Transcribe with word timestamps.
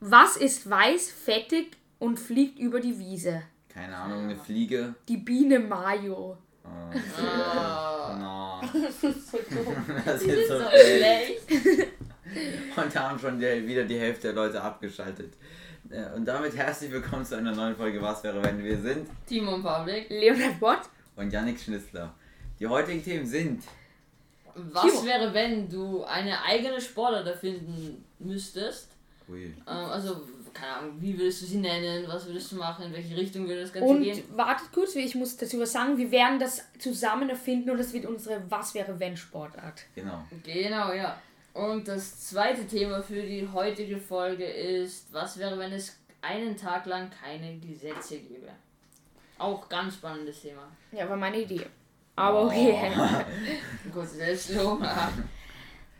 Was 0.00 0.36
ist 0.36 0.68
weiß, 0.68 1.10
fettig 1.10 1.76
und 1.98 2.18
fliegt 2.18 2.58
über 2.58 2.80
die 2.80 2.98
Wiese? 2.98 3.42
Keine 3.68 3.96
Ahnung, 3.96 4.24
eine 4.24 4.36
Fliege. 4.36 4.94
Die 5.08 5.16
Biene 5.16 5.58
Mayo. 5.58 6.36
Oh, 6.64 6.68
Ah. 6.68 8.16
no. 8.18 8.68
Das 8.78 9.02
ist 9.02 9.30
so 9.30 9.38
dumm. 9.50 9.74
Das 10.04 10.22
ist 10.22 10.48
so 10.48 10.58
schlecht. 10.58 11.42
Und 12.76 12.94
da 12.94 13.08
haben 13.10 13.18
schon 13.18 13.40
wieder 13.40 13.84
die 13.84 13.98
Hälfte 13.98 14.28
der 14.28 14.32
Leute 14.34 14.60
abgeschaltet. 14.62 15.32
Äh, 15.90 16.14
Und 16.14 16.26
damit 16.26 16.54
herzlich 16.56 16.90
willkommen 16.92 17.24
zu 17.24 17.36
einer 17.36 17.54
neuen 17.54 17.74
Folge 17.76 18.00
Was 18.02 18.22
wäre 18.22 18.42
wenn 18.44 18.62
wir 18.62 18.78
sind 18.78 19.08
Timo 19.26 19.54
und 19.54 19.62
Public. 19.62 20.08
Leonard 20.10 20.60
Bott? 20.60 20.80
und 21.16 21.32
Yannick 21.32 21.58
Schnitzler. 21.58 22.14
Die 22.60 22.66
heutigen 22.66 23.02
Themen 23.02 23.26
sind 23.26 23.62
Was 24.54 24.82
Timo. 24.82 25.04
wäre, 25.06 25.32
wenn 25.32 25.68
du 25.68 26.04
eine 26.04 26.42
eigene 26.44 26.80
Sportart 26.80 27.26
erfinden 27.26 28.04
müsstest? 28.18 28.88
Ui. 29.28 29.44
Ähm, 29.44 29.54
also, 29.66 30.22
keine 30.52 30.72
Ahnung, 30.74 30.96
wie 31.00 31.16
würdest 31.18 31.42
du 31.42 31.46
sie 31.46 31.58
nennen? 31.58 32.04
Was 32.08 32.26
würdest 32.26 32.50
du 32.52 32.56
machen? 32.56 32.86
In 32.86 32.92
welche 32.92 33.16
Richtung 33.16 33.46
würde 33.46 33.62
das 33.62 33.72
Ganze 33.72 33.88
Und 33.88 34.02
gehen? 34.02 34.22
wartet 34.34 34.72
kurz, 34.72 34.94
ich 34.96 35.14
muss 35.14 35.36
dazu 35.36 35.60
was 35.60 35.72
sagen. 35.72 35.96
Wir 35.98 36.10
werden 36.10 36.38
das 36.38 36.62
zusammen 36.78 37.28
erfinden 37.28 37.70
und 37.70 37.78
das 37.78 37.92
wird 37.92 38.06
unsere 38.06 38.42
Was 38.50 38.74
wäre 38.74 38.98
wenn 38.98 39.16
Sportart. 39.16 39.82
Genau. 39.94 40.24
Genau, 40.44 40.92
ja. 40.92 41.20
Und 41.54 41.88
das 41.88 42.28
zweite 42.28 42.66
Thema 42.66 43.02
für 43.02 43.22
die 43.22 43.48
heutige 43.52 43.98
Folge 43.98 44.44
ist, 44.44 45.12
was 45.12 45.38
wäre, 45.38 45.58
wenn 45.58 45.72
es 45.72 45.98
einen 46.22 46.56
Tag 46.56 46.86
lang 46.86 47.10
keine 47.10 47.58
Gesetze 47.58 48.18
gäbe? 48.18 48.48
Auch 49.38 49.68
ganz 49.68 49.94
spannendes 49.94 50.42
Thema. 50.42 50.68
Ja, 50.92 51.08
war 51.08 51.16
meine 51.16 51.40
Idee. 51.40 51.66
Aber 52.16 52.46
okay. 52.46 52.90
Kurz 53.92 54.14
Selbstlob. 54.14 54.80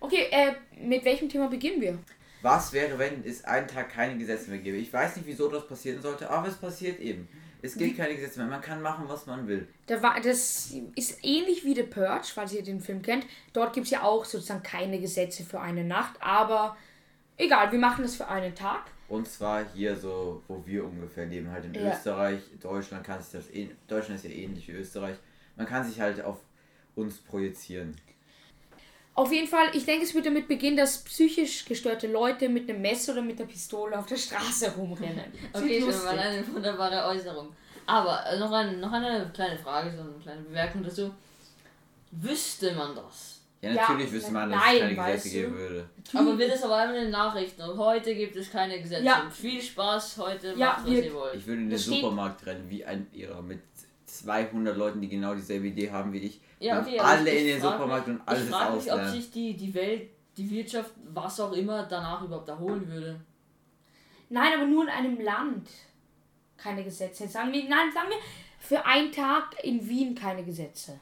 Okay, 0.01 0.27
äh, 0.31 0.53
mit 0.81 1.05
welchem 1.05 1.29
Thema 1.29 1.49
beginnen 1.49 1.81
wir? 1.81 1.99
Was 2.43 2.73
wäre, 2.73 2.99
wenn 2.99 3.25
es 3.25 3.45
einen 3.45 3.67
Tag 3.67 3.91
keine 3.91 4.17
Gesetze 4.17 4.51
mehr 4.51 4.61
gäbe? 4.61 4.77
Ich 4.77 4.93
weiß 4.93 5.17
nicht, 5.17 5.27
wieso 5.27 5.49
das 5.49 5.67
passieren 5.67 6.01
sollte, 6.01 6.31
aber 6.31 6.49
es 6.49 6.57
passiert 6.57 7.01
eben. 7.01 7.29
Es 7.61 7.77
gibt 7.77 7.97
keine 7.97 8.15
Gesetze 8.15 8.39
mehr. 8.39 8.49
Man 8.49 8.61
kann 8.61 8.81
machen, 8.81 9.05
was 9.09 9.27
man 9.27 9.49
will. 9.49 9.67
Da 9.87 10.01
war, 10.01 10.21
das 10.21 10.73
ist 10.95 11.19
ähnlich 11.25 11.65
wie 11.65 11.75
The 11.75 11.83
Purge, 11.83 12.29
falls 12.33 12.53
ihr 12.53 12.63
den 12.63 12.81
Film 12.81 13.03
kennt. 13.03 13.27
Dort 13.53 13.73
gibt 13.73 13.87
es 13.87 13.91
ja 13.91 14.03
auch 14.03 14.25
sozusagen 14.25 14.63
keine 14.63 15.01
Gesetze 15.01 15.43
für 15.43 15.61
eine 15.61 15.83
Nacht, 15.83 16.15
aber 16.21 16.77
egal, 17.37 17.73
wir 17.73 17.79
machen 17.81 18.03
das 18.03 18.15
für 18.15 18.29
einen 18.29 18.55
Tag. 18.55 18.83
Und 19.09 19.27
zwar 19.27 19.65
hier 19.75 19.97
so, 19.97 20.43
wo 20.47 20.65
wir 20.67 20.85
ungefähr 20.85 21.27
leben, 21.27 21.51
halt 21.51 21.65
in 21.65 21.75
Ja. 21.75 21.91
Österreich, 21.91 22.43
Deutschland 22.61 23.05
kann 23.05 23.21
sich 23.21 23.33
das 23.33 23.47
Deutschland 23.89 24.23
ist 24.23 24.31
ja 24.31 24.37
ähnlich 24.37 24.69
wie 24.69 24.73
Österreich. 24.73 25.17
Man 25.57 25.67
kann 25.67 25.85
sich 25.85 26.01
halt 26.01 26.21
auf 26.21 26.37
uns 26.95 27.19
projizieren. 27.19 27.97
Auf 29.19 29.33
jeden 29.33 29.49
Fall, 29.49 29.67
ich 29.73 29.85
denke, 29.85 30.05
es 30.05 30.15
wird 30.15 30.27
damit 30.27 30.47
beginnen, 30.47 30.77
dass 30.77 30.99
psychisch 30.99 31.65
gestörte 31.65 32.07
Leute 32.07 32.49
mit 32.49 32.71
einem 32.71 32.81
Messer 32.81 33.15
oder 33.15 33.23
mit 33.23 33.41
einer 33.41 33.49
Pistole 33.49 33.99
auf 33.99 34.07
der 34.07 34.17
Straße 34.17 34.71
rumrennen. 34.77 35.33
Okay, 35.53 35.81
schon 35.81 36.05
mal 36.05 36.17
eine 36.17 36.47
wunderbare 36.47 37.05
Äußerung. 37.09 37.49
Aber 37.85 38.25
äh, 38.27 38.39
noch, 38.39 38.53
ein, 38.53 38.79
noch 38.79 38.93
eine 38.93 39.29
kleine 39.35 39.59
Frage, 39.59 39.91
so 39.91 40.03
eine 40.03 40.13
kleine 40.23 40.43
Bemerkung 40.43 40.85
dazu. 40.85 41.11
Wüsste 42.13 42.73
man 42.77 42.95
das? 42.95 43.41
Ja, 43.61 43.71
Ja, 43.71 43.89
natürlich 43.89 44.13
wüsste 44.13 44.31
man, 44.31 44.51
dass 44.51 44.61
nein, 44.61 44.75
es 44.77 44.97
keine 44.97 45.13
Gesetze 45.13 45.31
geben 45.31 45.57
würde. 45.57 45.89
Aber 46.15 46.39
wird 46.39 46.53
es 46.53 46.63
aber 46.63 46.77
einmal 46.77 46.97
in 46.99 47.03
den 47.07 47.11
Nachrichten 47.11 47.63
und 47.63 47.77
heute 47.77 48.15
gibt 48.15 48.37
es 48.37 48.53
keine 48.53 48.81
Gesetze. 48.81 49.03
Ja. 49.03 49.29
Viel 49.33 49.61
Spaß, 49.61 50.19
heute 50.19 50.55
Ja, 50.57 50.67
macht 50.67 50.85
was 50.85 50.91
ihr 50.93 51.13
wollt. 51.13 51.35
Ich 51.35 51.45
würde 51.45 51.63
in 51.63 51.71
den 51.71 51.79
Supermarkt 51.79 52.47
rennen, 52.47 52.71
wie 52.71 52.85
ein 52.85 53.09
Irrer, 53.13 53.43
mit 53.43 53.63
200 54.09 54.77
Leuten, 54.77 55.01
die 55.01 55.09
genau 55.09 55.35
dieselbe 55.35 55.69
Idee 55.69 55.91
haben 55.91 56.13
wie 56.13 56.19
ich. 56.19 56.41
Ja, 56.61 56.81
okay, 56.81 56.99
aber 56.99 57.09
alle 57.09 57.31
ich- 57.33 57.41
in 57.41 57.47
den 57.47 57.61
Supermarkt 57.61 58.09
mich- 58.09 58.17
und 58.19 58.29
alles 58.29 58.45
Ich 58.45 58.51
frage 58.51 58.77
mich, 58.77 58.93
ob 58.93 59.05
sich 59.07 59.31
die, 59.31 59.57
die 59.57 59.73
Welt, 59.75 60.11
die 60.37 60.51
Wirtschaft, 60.51 60.91
was 61.13 61.39
auch 61.41 61.53
immer, 61.53 61.85
danach 61.85 62.23
überhaupt 62.25 62.49
erholen 62.49 62.89
würde. 62.89 63.21
Nein, 64.31 64.53
aber 64.55 64.67
nur 64.67 64.85
in 64.85 64.91
einem 64.91 65.21
Land 65.21 65.69
keine 66.57 66.85
Gesetze. 66.85 67.27
Sagen 67.29 67.53
wir, 67.53 67.63
nein, 67.69 67.91
sagen 67.93 68.09
wir, 68.11 68.17
für 68.59 68.85
einen 68.85 69.13
Tag 69.13 69.55
in 69.63 69.87
Wien 69.89 70.15
keine 70.15 70.45
Gesetze. 70.45 70.99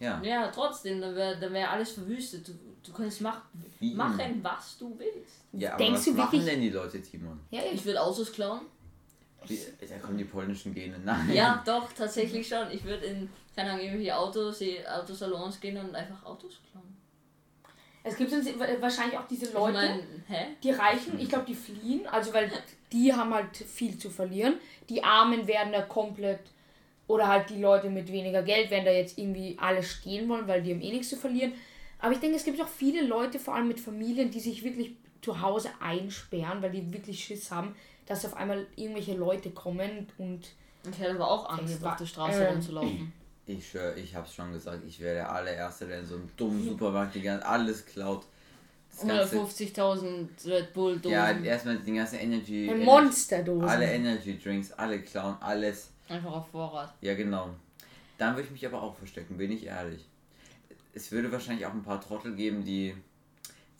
Ja, 0.00 0.20
Ja, 0.22 0.48
trotzdem, 0.48 1.00
dann 1.00 1.14
wäre 1.14 1.38
dann 1.38 1.52
wär 1.52 1.70
alles 1.70 1.92
verwüstet. 1.92 2.46
Du, 2.48 2.52
du 2.84 2.92
kannst 2.92 3.20
mach, 3.22 3.40
machen, 3.80 4.40
was 4.42 4.76
du 4.78 4.94
willst. 4.98 5.40
ja 5.52 5.70
aber 5.70 5.78
Denkst 5.78 5.98
was 5.98 6.04
du 6.04 6.12
machen 6.12 6.32
wirklich- 6.32 6.44
denn 6.52 6.60
die 6.60 6.70
Leute, 6.70 7.00
Timon? 7.02 7.40
Ja, 7.50 7.62
Ich 7.72 7.84
würde 7.84 8.00
Autos 8.02 8.32
klauen. 8.32 8.60
Da 9.88 9.98
kommen 9.98 10.18
die 10.18 10.24
polnischen 10.24 10.74
Gene. 10.74 10.98
Nein. 11.04 11.32
Ja, 11.32 11.62
doch, 11.64 11.92
tatsächlich 11.92 12.46
schon. 12.46 12.70
Ich 12.70 12.84
würde 12.84 13.06
in, 13.06 13.28
keine 13.54 13.70
Ahnung, 13.70 13.84
irgendwelche 13.84 14.16
Autos, 14.16 14.62
Autosalons 14.86 15.60
gehen 15.60 15.76
und 15.76 15.94
einfach 15.94 16.24
Autos 16.24 16.60
klauen. 16.70 16.96
Es 18.02 18.16
gibt 18.16 18.30
sonst 18.30 18.48
wahrscheinlich 18.80 19.18
auch 19.18 19.26
diese 19.26 19.46
Ich 19.46 19.52
Leute, 19.52 19.72
mein, 19.72 20.00
hä? 20.28 20.46
die 20.62 20.70
Reichen, 20.70 21.18
ich 21.18 21.28
glaube, 21.28 21.44
die 21.46 21.56
fliehen, 21.56 22.06
also 22.06 22.32
weil 22.32 22.48
die 22.92 23.12
haben 23.12 23.34
halt 23.34 23.56
viel 23.56 23.98
zu 23.98 24.10
verlieren. 24.10 24.54
Die 24.88 25.02
Armen 25.02 25.46
werden 25.48 25.72
da 25.72 25.82
komplett, 25.82 26.38
oder 27.08 27.26
halt 27.26 27.50
die 27.50 27.60
Leute 27.60 27.90
mit 27.90 28.10
weniger 28.12 28.42
Geld 28.42 28.70
werden 28.70 28.84
da 28.84 28.92
jetzt 28.92 29.18
irgendwie 29.18 29.56
alle 29.58 29.82
stehen 29.82 30.28
wollen, 30.28 30.46
weil 30.46 30.62
die 30.62 30.72
haben 30.72 30.82
eh 30.82 30.92
nichts 30.92 31.08
zu 31.08 31.16
verlieren. 31.16 31.52
Aber 31.98 32.12
ich 32.12 32.20
denke, 32.20 32.36
es 32.36 32.44
gibt 32.44 32.60
auch 32.60 32.68
viele 32.68 33.02
Leute, 33.04 33.40
vor 33.40 33.56
allem 33.56 33.66
mit 33.66 33.80
Familien, 33.80 34.30
die 34.30 34.40
sich 34.40 34.62
wirklich 34.62 34.92
zu 35.20 35.40
Hause 35.40 35.70
einsperren, 35.80 36.62
weil 36.62 36.70
die 36.70 36.92
wirklich 36.92 37.24
Schiss 37.24 37.50
haben, 37.50 37.74
dass 38.06 38.24
auf 38.24 38.34
einmal 38.36 38.66
irgendwelche 38.76 39.14
Leute 39.14 39.50
kommen 39.50 40.06
und 40.18 40.48
Ich 40.90 40.98
hätte 40.98 41.14
aber 41.14 41.28
auch 41.30 41.50
Angst, 41.50 41.84
auf 41.84 41.96
der 41.96 42.06
Straße 42.06 42.44
äh, 42.44 42.48
rumzulaufen. 42.52 43.12
Ich 43.46 43.68
schwör, 43.70 43.96
ich 43.96 44.14
hab's 44.14 44.34
schon 44.34 44.52
gesagt, 44.52 44.82
ich 44.86 44.98
wäre 45.00 45.14
der 45.16 45.32
allererste, 45.32 45.86
der 45.86 46.00
in 46.00 46.06
so 46.06 46.14
einem 46.16 46.28
dummen 46.36 46.64
Supermarkt 46.64 47.14
die 47.14 47.22
ganze, 47.22 47.46
alles 47.46 47.86
klaut. 47.86 48.24
Das 48.90 49.06
ganze, 49.06 49.36
150.000 49.38 50.28
Red 50.46 50.72
Bull 50.72 50.94
Dosen. 50.98 51.12
ja, 51.12 51.30
erstmal 51.30 51.78
die 51.78 51.92
ganze 51.94 52.16
Energy. 52.16 52.64
eine 52.64 52.72
Energy- 52.76 52.84
Monsterdose. 52.84 53.66
Alle 53.66 53.92
Energy 53.92 54.38
Drinks, 54.38 54.72
alle 54.72 55.00
klauen, 55.02 55.36
alles. 55.40 55.90
Einfach 56.08 56.32
auf 56.32 56.48
Vorrat. 56.48 56.94
Ja, 57.02 57.14
genau. 57.14 57.50
Dann 58.18 58.34
würde 58.34 58.46
ich 58.46 58.50
mich 58.52 58.66
aber 58.66 58.82
auch 58.82 58.96
verstecken, 58.96 59.36
bin 59.36 59.52
ich 59.52 59.66
ehrlich. 59.66 60.04
Es 60.94 61.12
würde 61.12 61.30
wahrscheinlich 61.30 61.66
auch 61.66 61.72
ein 61.74 61.82
paar 61.82 62.00
Trottel 62.00 62.34
geben, 62.34 62.64
die 62.64 62.94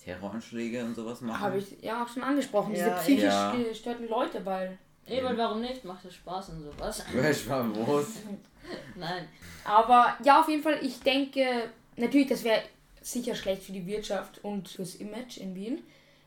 Terroranschläge 0.07 0.85
und 0.85 0.95
sowas 0.95 1.21
machen. 1.21 1.41
Habe 1.41 1.59
ich 1.59 1.77
ja 1.83 2.03
auch 2.05 2.09
schon 2.09 2.23
angesprochen, 2.23 2.73
diese 2.73 2.87
Ja, 2.87 2.97
psychisch 2.99 3.25
ja. 3.25 3.55
gestörten 3.57 4.09
Leute, 4.09 4.45
weil. 4.47 4.79
Eben, 5.09 5.37
warum 5.37 5.61
nicht? 5.61 5.85
Macht 5.85 6.05
das 6.05 6.15
Spaß 6.15 6.51
und 6.51 6.63
sowas. 6.63 7.03
Famos. 7.47 8.07
Nein. 8.97 9.29
Aber 9.65 10.17
ja, 10.25 10.41
auf 10.41 10.49
jeden 10.49 10.63
Fall, 10.63 10.79
ich 10.83 11.01
denke, 11.01 11.45
natürlich, 11.97 12.29
das 12.29 12.43
wäre 12.45 12.63
sicher 13.03 13.35
schlecht 13.35 13.63
für 13.65 13.73
die 13.73 13.87
Wirtschaft 13.87 14.43
und 14.45 14.69
fürs 14.69 14.95
Image 14.97 15.39
in 15.39 15.55
Wien. 15.55 15.83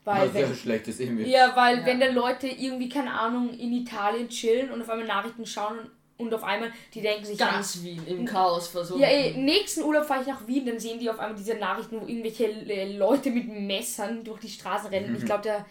Weil, 0.06 0.30
Sehr 0.32 0.48
wenn, 0.50 0.56
schlechtes 0.56 1.00
Image. 1.02 1.28
ja, 1.28 1.54
weil 1.56 1.80
Ja. 1.80 1.86
wenn 1.86 2.00
da 2.00 2.08
Leute 2.08 2.48
irgendwie, 2.48 2.90
keine 2.90 3.14
Ahnung, 3.14 3.50
in 3.58 3.74
Italien 3.74 4.28
chillen 4.30 4.72
und 4.72 4.82
auf 4.82 4.90
einmal 4.90 5.08
Nachrichten 5.08 5.46
schauen 5.46 5.80
und, 5.80 5.92
und 6.20 6.34
auf 6.34 6.44
einmal, 6.44 6.72
die 6.94 7.02
denken 7.02 7.26
sich, 7.26 7.38
Ganz 7.38 7.82
Wien 7.82 8.06
im 8.06 8.26
Chaos 8.26 8.68
versuchen. 8.68 9.02
ja, 9.02 9.08
ey, 9.08 9.36
nächsten 9.38 9.82
Urlaub 9.84 10.06
fahre 10.06 10.22
ich 10.22 10.28
nach 10.28 10.46
Wien, 10.46 10.66
dann 10.66 10.80
sehen 10.80 11.00
die 11.00 11.10
auf 11.10 11.18
einmal 11.18 11.36
diese 11.38 11.56
Nachrichten, 11.56 12.00
wo 12.02 12.06
irgendwelche 12.06 12.46
äh, 12.46 12.96
Leute 12.98 13.32
mit 13.32 13.48
Messern 13.48 14.24
durch 14.24 14.40
die 14.42 14.50
Straßen 14.50 14.90
rennen. 14.90 15.16
Ich 15.18 15.26
glaube, 15.26 15.44
der, 15.44 15.66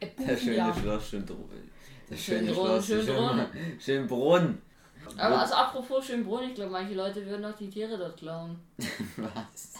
äh, 0.00 0.06
Der 0.26 0.36
schöne 0.36 0.56
ja. 0.56 0.74
Schloss 0.78 1.08
Schönbrunn. 1.08 1.70
Das 2.08 2.20
schöne 2.20 2.46
Schönbrunn, 2.46 2.66
Schloss 2.82 2.86
Schönbrunn. 2.86 3.46
Schön- 3.52 3.80
Schönbrunn. 3.80 4.62
Aber 5.18 5.40
also 5.40 5.54
apropos 5.54 6.04
Schönbrunn, 6.06 6.48
ich 6.48 6.54
glaube, 6.54 6.72
manche 6.72 6.94
Leute 6.94 7.24
würden 7.24 7.44
auch 7.44 7.56
die 7.56 7.70
Tiere 7.70 7.96
dort 7.96 8.16
klauen. 8.18 8.58
Was? 9.16 9.72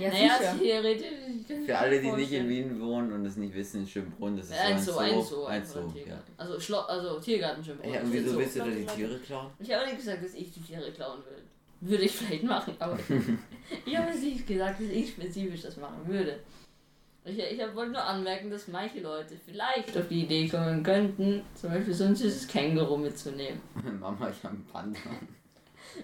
Ja, 0.00 0.08
naja, 0.10 0.38
sicher. 0.38 0.56
theoretisch. 0.58 1.06
Für 1.64 1.78
alle, 1.78 2.00
die 2.00 2.12
nicht 2.12 2.32
in. 2.32 2.48
Wien 2.48 2.80
wohnen 2.80 3.12
und 3.12 3.24
es 3.24 3.36
nicht 3.36 3.54
wissen, 3.54 3.82
in 3.82 3.86
Schönbrunn, 3.86 4.36
das 4.36 4.46
ist 4.46 4.58
Ein 4.58 4.78
so 4.78 4.92
Zoo, 4.92 4.98
ein 4.98 5.12
ein 5.12 5.22
Zoo. 5.22 5.28
Zoo, 5.28 5.44
Ein 5.46 5.64
Zoo, 5.64 5.78
ein 5.78 5.86
ja. 5.86 5.92
Tiergarten. 5.92 6.32
Also, 6.36 6.60
Schlo 6.60 6.78
also 6.80 7.20
Tiergarten 7.20 7.64
Schönbrunn. 7.64 7.94
Ja, 7.94 8.00
und 8.00 8.12
wieso 8.12 8.30
Zoo. 8.30 8.38
willst 8.38 8.56
du 8.56 8.58
da 8.60 8.66
die 8.66 8.84
Tiere 8.86 9.18
klauen? 9.20 9.50
Ich 9.60 9.72
habe 9.72 9.84
nicht 9.86 9.96
gesagt, 9.98 10.24
dass 10.24 10.34
ich 10.34 10.52
die 10.52 10.60
Tiere 10.60 10.90
klauen 10.92 11.20
will. 11.24 11.42
Würde 11.80 12.04
ich 12.04 12.12
vielleicht 12.12 12.42
machen, 12.44 12.74
aber 12.78 12.98
ich 13.86 13.96
habe 13.96 14.18
nicht 14.18 14.46
gesagt, 14.46 14.80
dass 14.80 14.88
ich 14.88 15.10
spezifisch 15.10 15.62
das 15.62 15.76
machen 15.76 16.00
würde. 16.06 16.40
Ich, 17.24 17.38
ich 17.38 17.58
wollte 17.74 17.92
nur 17.92 18.02
anmerken, 18.04 18.50
dass 18.50 18.68
manche 18.68 19.00
Leute 19.00 19.36
vielleicht 19.44 19.96
auf 19.96 20.08
die 20.08 20.22
Idee 20.22 20.48
kommen 20.48 20.82
könnten, 20.82 21.42
zum 21.54 21.70
Beispiel 21.70 21.92
so 21.92 22.04
ein 22.04 22.14
süßes 22.16 22.46
Känguru 22.48 22.96
mitzunehmen. 22.96 23.60
Mama, 24.00 24.30
ich 24.30 24.42
hab 24.42 24.52
einen 24.52 24.64
Panda. 24.64 24.98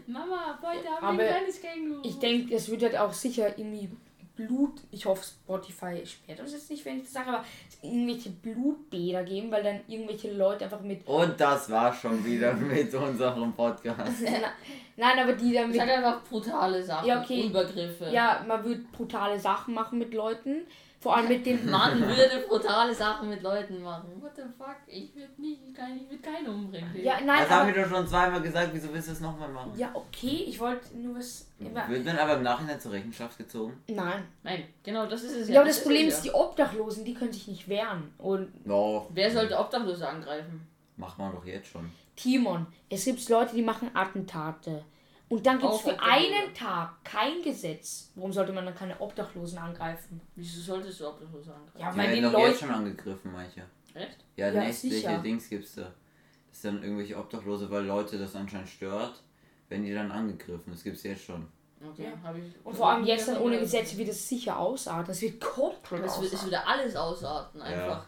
Mama, 0.07 0.59
heute 0.63 0.89
haben 0.89 1.05
Aber 1.07 1.19
wir 1.19 1.25
ein 1.27 1.37
kleines 1.37 1.61
Känguru. 1.61 2.01
Ich 2.05 2.19
denke, 2.19 2.55
es 2.55 2.69
wird 2.71 2.83
halt 2.83 2.97
auch 2.97 3.13
sicher 3.13 3.57
irgendwie 3.59 3.91
Blut, 4.35 4.81
ich 4.91 5.05
hoffe 5.05 5.23
Spotify 5.25 6.01
sperrt 6.07 6.41
uns 6.41 6.53
jetzt 6.53 6.71
nicht, 6.71 6.85
wenn 6.87 6.97
ich 6.97 7.03
das 7.05 7.13
sage, 7.13 7.29
aber 7.29 7.45
irgendwelche 7.83 8.31
Blutbäder 8.31 9.25
geben, 9.25 9.51
weil 9.51 9.63
dann 9.63 9.81
irgendwelche 9.87 10.33
Leute 10.33 10.65
einfach 10.65 10.81
mit, 10.81 11.07
Und 11.07 11.39
das 11.39 11.71
war 11.71 11.93
schon 11.93 12.25
wieder 12.25 12.53
mit 12.55 12.95
unserem 12.95 13.53
Podcast. 13.53 14.23
nein, 14.97 15.19
aber 15.19 15.35
die 15.35 15.53
dann 15.53 15.69
mit, 15.69 15.77
sage 15.77 15.93
einfach 15.93 16.23
brutale 16.25 16.83
Sachen, 16.83 17.07
Ja, 17.07 17.21
okay. 17.21 17.47
Übergriffe. 17.47 18.09
ja, 18.11 18.43
man 18.49 18.65
wird 18.65 18.91
brutale 18.93 19.39
Sachen 19.39 19.75
machen 19.75 19.99
mit 19.99 20.15
Leuten, 20.15 20.63
Vor 21.03 21.17
allem 21.17 21.27
mit 21.27 21.45
dem. 21.45 21.69
Mann 21.71 22.01
würde 22.01 22.45
brutale 22.49 22.95
Sachen 22.95 23.29
mit 23.29 23.43
Leuten 23.43 23.83
machen. 23.83 24.23
What 24.23 24.37
the 24.37 24.43
fuck? 24.57 24.77
Ich 24.87 25.13
würde 25.17 25.33
nicht, 25.37 25.75
kein, 25.75 25.97
ich 25.97 26.09
würde 26.09 26.23
keinen 26.23 26.47
umbringen. 26.47 26.91
Ja, 27.03 27.15
nein, 27.25 27.41
Das 27.41 27.51
haben 27.51 27.67
aber, 27.69 27.75
wir 27.77 27.83
doch 27.83 27.91
schon 27.91 28.07
zweimal 28.07 28.41
gesagt, 28.41 28.71
wieso 28.73 28.93
willst 28.95 29.09
du 29.09 29.13
das 29.13 29.21
nochmal 29.21 29.49
machen? 29.49 29.73
ja, 29.77 29.91
okay, 29.95 30.45
ich 30.47 30.61
wollte 30.61 30.97
nur 30.97 31.17
was. 31.17 31.49
Immer, 31.59 31.89
Wird 31.89 32.07
dann 32.07 32.19
aber 32.19 32.35
im 32.37 32.45
Nachhinein 32.45 32.79
zur 32.81 32.93
Rechenschaft 32.93 33.37
gezogen? 33.37 33.83
nein. 33.89 34.23
Nein, 34.45 34.65
genau, 34.85 35.07
das 35.07 35.25
ist 35.25 35.33
es 35.37 35.49
Ja, 35.49 35.61
aber 35.61 35.69
das 35.69 35.79
ist 35.79 35.83
Problem 35.83 36.07
es 36.07 36.19
ist, 36.19 36.25
ja. 36.27 36.33
die 36.33 36.39
Obdachlosen, 36.39 37.05
die 37.05 37.15
können 37.15 37.33
sich 37.33 37.49
nicht 37.49 37.69
wehren. 37.69 38.13
Und 38.19 38.53
Doch, 38.65 39.09
Wer 39.13 39.31
sollte 39.31 39.59
Obdachlose 39.59 40.09
angreifen? 40.09 40.67
macht 40.97 41.19
man 41.19 41.33
doch 41.35 41.45
jetzt 41.45 41.67
schon. 41.69 41.91
Timon, 42.15 42.67
es 42.89 43.05
gibt 43.07 43.29
Leute, 43.29 43.57
die 43.57 43.63
machen 43.63 43.91
Attentate. 43.95 44.85
Und 45.33 45.47
dann 45.47 45.59
gibt 45.59 45.73
es 45.73 45.81
für 45.81 45.99
einen 45.99 46.53
Tag 46.55 47.03
kein 47.05 47.41
Gesetz. 47.43 48.11
Warum 48.17 48.33
sollte 48.35 48.53
man 48.53 48.67
dann 48.67 48.75
keine 48.75 49.01
Obdachlosen 49.01 49.57
angreifen? 49.57 50.21
Wieso 50.37 50.61
solltest 50.61 51.01
du 51.01 51.09
Obdachlose 51.09 51.55
angreifen? 51.55 51.79
Ja, 51.81 51.91
Die 51.91 51.97
weil 51.99 52.07
werden 52.09 52.23
den 52.23 52.33
doch 52.33 52.39
jetzt 52.39 52.47
Leuten. 52.49 52.59
schon 52.59 52.71
angegriffen, 52.71 53.33
manche. 53.33 53.63
Echt? 53.95 54.19
Ja, 54.37 54.49
Ja, 54.53 54.61
nächtliche. 54.61 55.21
Dings 55.25 55.49
gibt's 55.49 55.75
da. 55.77 55.83
Das 55.85 56.59
ist 56.59 56.65
dann 56.67 56.83
irgendwelche 56.83 57.17
Obdachlose, 57.17 57.71
weil 57.71 57.87
Leute 57.87 58.19
das 58.19 58.37
anscheinend 58.37 58.69
stört, 58.69 59.23
wenn 59.71 59.85
die 59.85 59.95
dann 59.95 60.13
angegriffen. 60.13 60.71
Das 60.71 60.85
gibt's 60.85 61.03
jetzt 61.03 61.25
schon. 61.25 61.49
Okay, 61.83 62.05
Ja. 62.05 62.23
habe 62.29 62.39
ich. 62.41 62.53
Und 62.63 62.77
vor 62.77 62.91
allem 62.91 63.05
jetzt 63.07 63.27
dann 63.27 63.39
ohne. 63.39 63.59
Gesetze 63.59 63.97
wird 63.97 64.11
es 64.11 64.29
sicher 64.29 64.59
ausarten. 64.59 65.07
Das 65.07 65.23
wird 65.23 65.41
komplett 65.41 66.05
Es 66.05 66.21
wird, 66.21 66.33
es 66.35 66.45
würde 66.45 66.67
alles 66.67 66.95
ausarten, 66.95 67.63
einfach. 67.63 68.05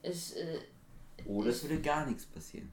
Es, 0.00 0.32
äh, 0.34 0.60
Oder 1.26 1.48
es 1.50 1.60
würde 1.64 1.82
gar 1.82 2.06
nichts 2.06 2.24
passieren. 2.24 2.70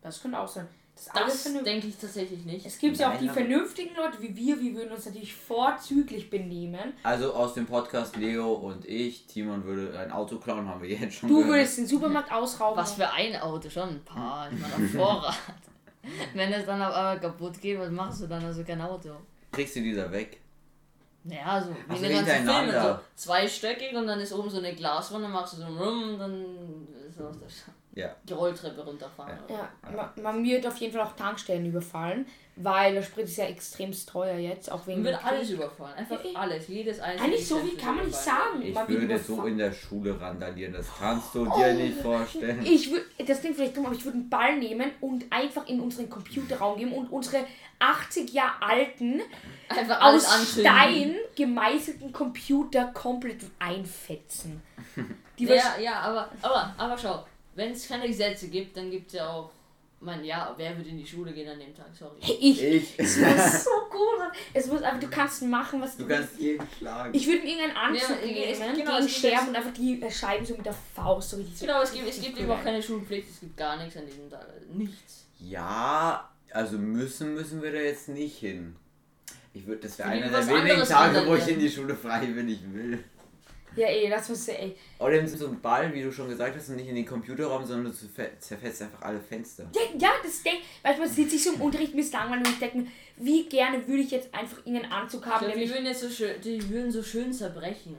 Das 0.00 0.22
könnte 0.22 0.38
auch 0.38 0.46
sein. 0.48 0.68
Das, 0.96 1.06
ist 1.08 1.14
alles 1.14 1.32
das 1.34 1.42
vernünftig. 1.42 1.72
denke 1.74 1.86
ich 1.88 1.96
tatsächlich 1.98 2.44
nicht. 2.46 2.64
Es 2.66 2.78
gibt 2.78 2.96
ja 2.96 3.12
auch 3.12 3.18
die 3.18 3.26
aber- 3.28 3.34
vernünftigen 3.34 3.94
Leute 3.94 4.20
wie 4.22 4.34
wir, 4.34 4.58
wir 4.60 4.74
würden 4.74 4.92
uns 4.92 5.04
natürlich 5.06 5.34
vorzüglich 5.34 6.30
benehmen. 6.30 6.94
Also 7.02 7.34
aus 7.34 7.52
dem 7.54 7.66
Podcast 7.66 8.16
Leo 8.16 8.54
und 8.54 8.84
ich, 8.86 9.26
Timon 9.26 9.62
würde 9.64 9.98
ein 9.98 10.10
Auto 10.10 10.38
klauen, 10.38 10.66
haben 10.66 10.80
wir 10.82 10.88
jetzt 10.88 11.16
schon 11.16 11.28
Du 11.28 11.36
gehört. 11.40 11.52
würdest 11.54 11.78
den 11.78 11.86
Supermarkt 11.86 12.32
ausrauben. 12.32 12.78
Was 12.78 12.94
für 12.94 13.10
ein 13.12 13.36
Auto, 13.36 13.68
schon 13.68 13.90
ein 13.90 14.04
paar. 14.04 14.50
Ich 14.50 14.58
meine, 14.58 14.74
auf 14.74 14.90
Vorrat. 14.90 15.34
Wenn 16.34 16.52
es 16.52 16.64
dann 16.64 16.80
einmal 16.80 17.20
kaputt 17.20 17.60
geht, 17.60 17.78
was 17.78 17.90
machst 17.90 18.22
du 18.22 18.26
dann? 18.26 18.42
Also 18.44 18.64
kein 18.64 18.80
Auto. 18.80 19.10
Kriegst 19.52 19.76
du 19.76 19.80
die 19.80 19.94
da 19.94 20.10
weg? 20.10 20.40
Naja, 21.24 21.60
so 21.62 21.74
Ach 21.88 21.94
wie 21.94 21.98
so, 21.98 22.04
in 22.04 22.10
den 22.16 22.24
ganzen 22.24 22.48
Filmen. 22.48 22.72
So 22.82 22.98
zweistöckig 23.16 23.94
und 23.94 24.06
dann 24.06 24.20
ist 24.20 24.32
oben 24.32 24.48
so 24.48 24.58
eine 24.58 24.74
Glaswand, 24.74 25.24
dann 25.24 25.32
machst 25.32 25.54
du 25.54 25.56
so 25.58 25.64
ein 25.64 25.76
Rum 25.76 26.10
und 26.14 26.18
dann 26.20 26.44
ist 27.08 27.20
aus 27.20 27.36
der 27.38 27.48
Sch- 27.48 27.68
Ja. 27.96 28.14
die 28.28 28.32
Rolltreppe 28.34 28.84
runterfahren. 28.84 29.38
Ja, 29.48 29.68
man, 29.90 30.22
man 30.22 30.44
wird 30.44 30.66
auf 30.66 30.76
jeden 30.76 30.92
Fall 30.92 31.02
auch 31.02 31.16
Tankstellen 31.16 31.64
überfallen, 31.64 32.26
weil 32.56 32.92
der 32.92 33.02
Sprit 33.02 33.24
ist 33.24 33.38
ja 33.38 33.46
extremst 33.46 34.08
teuer 34.10 34.36
jetzt, 34.36 34.70
auch 34.70 34.86
wegen 34.86 35.02
Man 35.02 35.12
wird 35.12 35.24
alles 35.24 35.48
überfallen. 35.50 35.94
Einfach 35.94 36.22
Ja, 36.22 36.30
ja. 36.30 36.38
alles. 36.38 36.68
Jedes 36.68 37.00
einzelne. 37.00 37.24
Eigentlich 37.24 37.48
so 37.48 37.64
wie 37.64 37.74
kann 37.74 37.96
man 37.96 38.04
nicht 38.04 38.14
sagen. 38.18 38.60
Ich 38.62 38.74
man 38.74 38.86
würde 38.86 39.18
so 39.18 39.44
in 39.46 39.56
der 39.56 39.72
Schule 39.72 40.20
randalieren, 40.20 40.74
das 40.74 40.86
kannst 40.98 41.34
du 41.34 41.50
Oh. 41.50 41.56
dir 41.58 41.72
nicht 41.72 41.98
vorstellen. 42.02 42.60
Ich 42.66 42.90
würde, 42.90 43.06
das 43.26 43.40
klingt 43.40 43.56
vielleicht 43.56 43.74
dumm, 43.76 43.86
aber 43.86 43.94
ich 43.94 44.04
würde 44.04 44.18
einen 44.18 44.28
Ball 44.28 44.58
nehmen 44.58 44.90
und 45.00 45.24
einfach 45.30 45.66
in 45.66 45.80
unseren 45.80 46.10
Computerraum 46.10 46.78
geben 46.78 46.92
und 46.92 47.08
unsere 47.10 47.46
80 47.78 48.30
Jahre 48.32 48.62
alten, 48.62 49.22
Einfach 49.70 50.00
alles 50.02 50.26
aus 50.26 50.32
anzünden. 50.34 50.70
Stein 50.72 51.16
gemeißelten 51.34 52.12
Computer 52.12 52.86
komplett 52.92 53.40
einfetzen. 53.58 54.62
Die 55.38 55.44
Ja, 55.46 55.78
ja, 55.80 56.00
aber, 56.00 56.30
aber, 56.42 56.74
aber 56.78 56.96
schau, 56.98 57.24
wenn 57.56 57.72
es 57.72 57.88
keine 57.88 58.06
Gesetze 58.06 58.48
gibt, 58.48 58.76
dann 58.76 58.90
gibt 58.90 59.08
es 59.08 59.14
ja 59.14 59.28
auch. 59.28 59.50
Man, 59.98 60.22
ja, 60.22 60.54
wer 60.58 60.76
würde 60.76 60.90
in 60.90 60.98
die 60.98 61.06
Schule 61.06 61.32
gehen 61.32 61.48
an 61.48 61.58
dem 61.58 61.74
Tag? 61.74 61.86
Sorry. 61.98 62.16
Hey, 62.20 62.36
ich, 62.38 62.62
Ich. 62.62 62.94
es 62.98 63.16
muss 63.16 63.64
so 63.64 63.70
gut 63.90 64.18
sein. 64.18 64.28
Es 64.52 64.66
muss 64.66 64.82
einfach, 64.82 65.00
du 65.00 65.08
kannst 65.08 65.42
machen, 65.44 65.80
was 65.80 65.96
Du 65.96 66.02
du 66.04 66.10
kannst 66.14 66.38
jeden 66.38 66.62
schlagen. 66.76 67.14
Ich 67.14 67.26
würde 67.26 67.40
mir 67.42 67.48
irgendeinen 67.56 67.76
Anzug 67.76 68.10
Ja, 68.10 68.16
es- 68.44 68.58
nehmen, 68.60 68.76
genau, 68.76 68.96
gegen 68.98 69.08
Scherben 69.08 69.36
jetzt- 69.38 69.48
und 69.48 69.56
einfach 69.56 69.72
die 69.72 70.02
äh, 70.02 70.10
Scheiben 70.10 70.44
so 70.44 70.54
mit 70.54 70.66
der 70.66 70.74
Faust 70.94 71.30
so 71.30 71.36
richtig. 71.38 71.60
Genau, 71.60 71.80
es 71.80 71.92
gibt, 71.94 72.06
es 72.06 72.20
gibt 72.20 72.38
eben 72.38 72.50
auch 72.50 72.62
keine 72.62 72.82
Schulpflicht, 72.82 73.30
es 73.30 73.40
gibt 73.40 73.56
gar 73.56 73.78
nichts 73.78 73.96
an 73.96 74.06
diesem 74.06 74.28
Tag. 74.30 74.46
Nichts. 74.74 75.24
Ja, 75.40 76.30
also 76.52 76.76
müssen 76.76 77.32
müssen 77.32 77.62
wir 77.62 77.72
da 77.72 77.78
jetzt 77.78 78.08
nicht 78.10 78.36
hin. 78.36 78.76
Ich 79.54 79.66
würde, 79.66 79.80
das 79.80 79.98
wäre 79.98 80.10
einer 80.10 80.28
der 80.28 80.46
wenigen 80.46 80.84
Tage, 80.84 81.26
wo 81.26 81.34
ich 81.36 81.48
in 81.48 81.58
die 81.58 81.70
Schule 81.70 81.94
freiwillig 81.94 82.60
will. 82.70 83.02
Ja, 83.76 83.86
ey, 83.88 84.08
das 84.08 84.28
muss 84.28 84.48
ey. 84.48 84.74
Oder 84.98 85.12
eben 85.14 85.28
so 85.28 85.46
ein 85.48 85.60
Ball, 85.60 85.92
wie 85.94 86.02
du 86.02 86.10
schon 86.10 86.28
gesagt 86.28 86.56
hast, 86.56 86.68
und 86.70 86.76
nicht 86.76 86.88
in 86.88 86.94
den 86.94 87.04
Computerraum, 87.06 87.64
sondern 87.64 87.92
du 87.92 87.98
zerfe- 87.98 88.38
zerfetzt 88.38 88.82
einfach 88.82 89.02
alle 89.02 89.20
Fenster. 89.20 89.70
Ja, 89.74 89.82
ja, 89.98 90.10
das 90.22 90.42
denk, 90.42 90.60
manchmal 90.82 91.08
sitze 91.08 91.36
ich 91.36 91.44
so 91.44 91.52
im 91.52 91.60
Unterricht 91.60 91.94
mir 91.94 92.00
ist 92.00 92.12
langweilig 92.12 92.46
und 92.46 92.52
ich 92.54 92.58
denke 92.58 92.78
mir, 92.78 92.86
wie 93.18 93.48
gerne 93.48 93.86
würde 93.86 94.02
ich 94.02 94.10
jetzt 94.10 94.34
einfach 94.34 94.58
irgendeinen 94.64 94.92
Anzug 94.92 95.24
haben, 95.26 95.46
der 95.46 95.54
die 95.56 95.68
würden 95.68 95.86
jetzt 95.86 96.00
so 96.00 96.10
schön, 96.10 96.40
die 96.40 96.68
würden 96.70 96.90
so 96.90 97.02
schön 97.02 97.32
zerbrechen. 97.32 97.96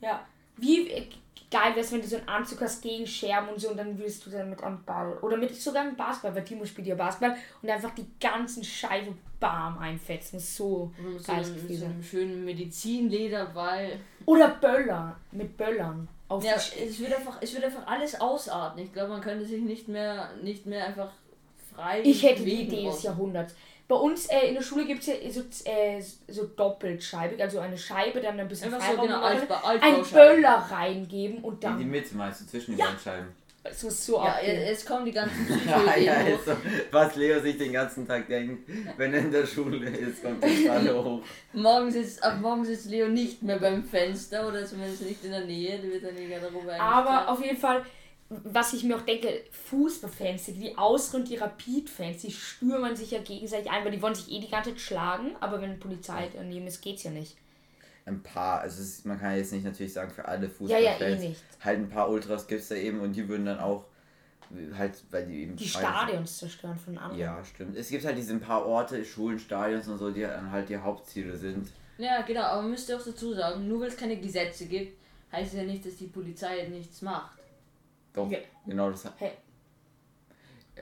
ja, 0.00 0.26
wie 0.56 0.88
äh, 0.90 1.06
geil 1.50 1.70
wäre 1.70 1.80
es, 1.80 1.92
wenn 1.92 2.02
du 2.02 2.06
so 2.06 2.16
einen 2.16 2.28
Anzug 2.28 2.60
hast 2.60 2.82
gegen 2.82 3.06
Scherben 3.06 3.48
und 3.48 3.60
so 3.60 3.70
und 3.70 3.76
dann 3.76 3.98
würdest 3.98 4.24
du 4.26 4.30
dann 4.30 4.50
mit 4.50 4.62
einem 4.62 4.84
Ball 4.84 5.16
oder 5.18 5.36
mit 5.36 5.54
sogar 5.54 5.82
einem 5.82 5.96
Basketball, 5.96 6.34
weil 6.34 6.44
Timo 6.44 6.64
spielt 6.64 6.86
ja 6.86 6.94
Basketball 6.94 7.36
und 7.62 7.70
einfach 7.70 7.94
die 7.94 8.06
ganzen 8.20 8.62
Scheiben 8.62 9.18
bam 9.40 9.78
einfetzen. 9.78 10.38
So 10.38 10.92
Oder 10.98 11.08
mit 11.10 11.20
so, 11.20 11.32
geiles 11.32 11.50
mit 11.50 11.60
Gefühl. 11.62 11.76
so 11.76 11.84
einem 11.86 12.02
schönen 12.02 12.44
Medizinlederball. 12.44 14.00
Oder 14.26 14.48
Böller 14.48 15.16
mit 15.32 15.56
Böllern 15.56 16.08
auf 16.28 16.44
Ja, 16.44 16.54
es 16.54 16.98
wird 17.00 17.14
einfach, 17.14 17.38
es 17.40 17.54
wird 17.54 17.64
einfach 17.64 17.86
alles 17.86 18.20
ausarten. 18.20 18.82
Ich 18.82 18.92
glaube, 18.92 19.10
man 19.10 19.20
könnte 19.20 19.46
sich 19.46 19.62
nicht 19.62 19.88
mehr, 19.88 20.30
nicht 20.42 20.66
mehr 20.66 20.86
einfach 20.86 21.10
frei 21.74 22.02
Ich 22.04 22.22
hätte 22.22 22.44
die 22.44 22.62
Idee 22.62 22.84
des. 22.84 23.02
Jahrhunderts. 23.02 23.54
Bei 23.88 23.96
uns 23.96 24.26
äh, 24.26 24.48
in 24.48 24.54
der 24.54 24.62
Schule 24.62 24.84
gibt 24.84 25.00
es 25.00 25.06
ja 25.06 25.14
so, 25.30 25.40
äh, 25.64 26.00
so 26.28 26.44
doppelscheibig, 26.44 27.40
also 27.40 27.58
eine 27.60 27.78
Scheibe, 27.78 28.20
dann 28.20 28.38
ein 28.38 28.46
bisschen 28.46 28.72
Einfach 28.74 28.94
so 28.96 29.00
genau, 29.02 29.22
Altbau, 29.22 29.56
ein. 29.64 30.02
Böller 30.12 30.66
reingeben 30.70 31.38
und 31.42 31.54
In 31.54 31.60
die 31.78 31.82
dann. 31.82 31.90
Mitte 31.90 32.14
meinst 32.14 32.42
du, 32.42 32.46
zwischen 32.46 32.72
den 32.72 32.80
Ja. 32.80 32.84
beiden 32.86 33.00
Scheiben. 33.00 33.28
Es 33.64 33.82
muss 33.82 34.06
so 34.06 34.16
Ja, 34.16 34.36
jetzt 34.42 34.86
kommen 34.86 35.04
die 35.04 35.12
ganzen 35.12 35.46
Ja, 35.66 35.96
ja, 35.96 36.12
Psycho-Ideen 36.14 36.34
ist 36.38 36.44
so, 36.46 36.52
was 36.90 37.16
Leo 37.16 37.40
sich 37.40 37.58
den 37.58 37.72
ganzen 37.72 38.06
Tag 38.06 38.26
denkt, 38.28 38.70
wenn 38.96 39.12
er 39.12 39.20
in 39.20 39.32
der 39.32 39.46
Schule 39.46 39.88
ist, 39.90 40.22
kommt 40.22 40.42
das 40.42 40.50
alle 40.70 40.94
hoch. 41.04 41.20
Morgen 41.52 41.90
sitzt, 41.90 42.22
ab 42.22 42.38
morgen 42.40 42.64
sitzt 42.64 42.86
Leo 42.90 43.08
nicht 43.08 43.42
mehr 43.42 43.58
beim 43.58 43.84
Fenster 43.84 44.46
oder 44.48 44.64
zumindest 44.64 45.02
nicht 45.02 45.24
in 45.24 45.32
der 45.32 45.44
Nähe. 45.44 45.78
Der 45.78 45.90
wird 45.90 46.04
dann 46.04 46.10
in 46.16 46.28
die 46.28 46.28
Garderobe 46.28 46.72
Aber 46.80 47.28
auf 47.30 47.42
jeden 47.44 47.58
Fall, 47.58 47.82
was 48.30 48.74
ich 48.74 48.84
mir 48.84 48.96
auch 48.96 49.02
denke, 49.02 49.42
Fußballfans, 49.70 50.46
die 50.46 50.76
Austria 50.76 51.20
und 51.20 51.28
die 51.28 51.36
Rapid-Fans, 51.36 52.22
die 52.22 52.30
stürmen 52.30 52.94
sich 52.94 53.10
ja 53.12 53.20
gegenseitig 53.20 53.70
ein, 53.70 53.84
weil 53.84 53.92
die 53.92 54.02
wollen 54.02 54.14
sich 54.14 54.30
eh 54.30 54.40
die 54.40 54.50
ganze 54.50 54.70
Zeit 54.70 54.80
schlagen, 54.80 55.34
aber 55.40 55.62
wenn 55.62 55.80
Polizei 55.80 56.28
daneben 56.34 56.66
ist, 56.66 56.82
geht's 56.82 57.04
ja 57.04 57.10
nicht. 57.10 57.36
Ein 58.04 58.22
paar, 58.22 58.60
also 58.60 58.82
es 58.82 58.88
ist, 58.88 59.06
man 59.06 59.18
kann 59.18 59.36
jetzt 59.36 59.52
nicht 59.52 59.64
natürlich 59.64 59.92
sagen 59.92 60.10
für 60.10 60.26
alle 60.26 60.50
Ja, 60.60 60.78
ja, 60.78 60.92
Fußballfans. 60.92 61.22
eh 61.22 61.28
nicht. 61.28 61.42
Halt 61.60 61.78
ein 61.78 61.88
paar 61.88 62.10
Ultras 62.10 62.46
gibt 62.46 62.62
es 62.62 62.68
da 62.68 62.74
eben 62.74 63.00
und 63.00 63.14
die 63.14 63.28
würden 63.28 63.46
dann 63.46 63.60
auch 63.60 63.84
halt, 64.76 65.02
weil 65.10 65.26
die 65.26 65.42
eben. 65.42 65.56
Die 65.56 65.68
Stadions 65.68 66.38
zerstören 66.38 66.78
von 66.78 66.96
anderen. 66.96 67.18
Ja, 67.18 67.44
stimmt. 67.44 67.76
Es 67.76 67.88
gibt 67.88 68.04
halt 68.04 68.16
diese 68.16 68.32
ein 68.32 68.40
paar 68.40 68.64
Orte, 68.64 69.04
Schulen, 69.04 69.38
Stadions 69.38 69.88
und 69.88 69.98
so, 69.98 70.10
die 70.10 70.22
dann 70.22 70.50
halt 70.50 70.68
die 70.68 70.76
Hauptziele 70.76 71.36
sind. 71.36 71.68
Ja, 71.98 72.22
genau, 72.22 72.42
aber 72.42 72.62
man 72.62 72.70
müsste 72.72 72.96
auch 72.96 73.02
dazu 73.04 73.34
sagen, 73.34 73.68
nur 73.68 73.80
weil 73.80 73.88
es 73.88 73.96
keine 73.96 74.16
Gesetze 74.18 74.66
gibt, 74.66 74.96
heißt 75.32 75.52
es 75.52 75.58
ja 75.58 75.64
nicht, 75.64 75.84
dass 75.84 75.96
die 75.96 76.06
Polizei 76.06 76.66
nichts 76.68 77.02
macht. 77.02 77.37
Doch, 78.12 78.30
Ja. 78.30 78.38
genau 78.66 78.90
das 78.90 79.04
Hey. 79.18 79.32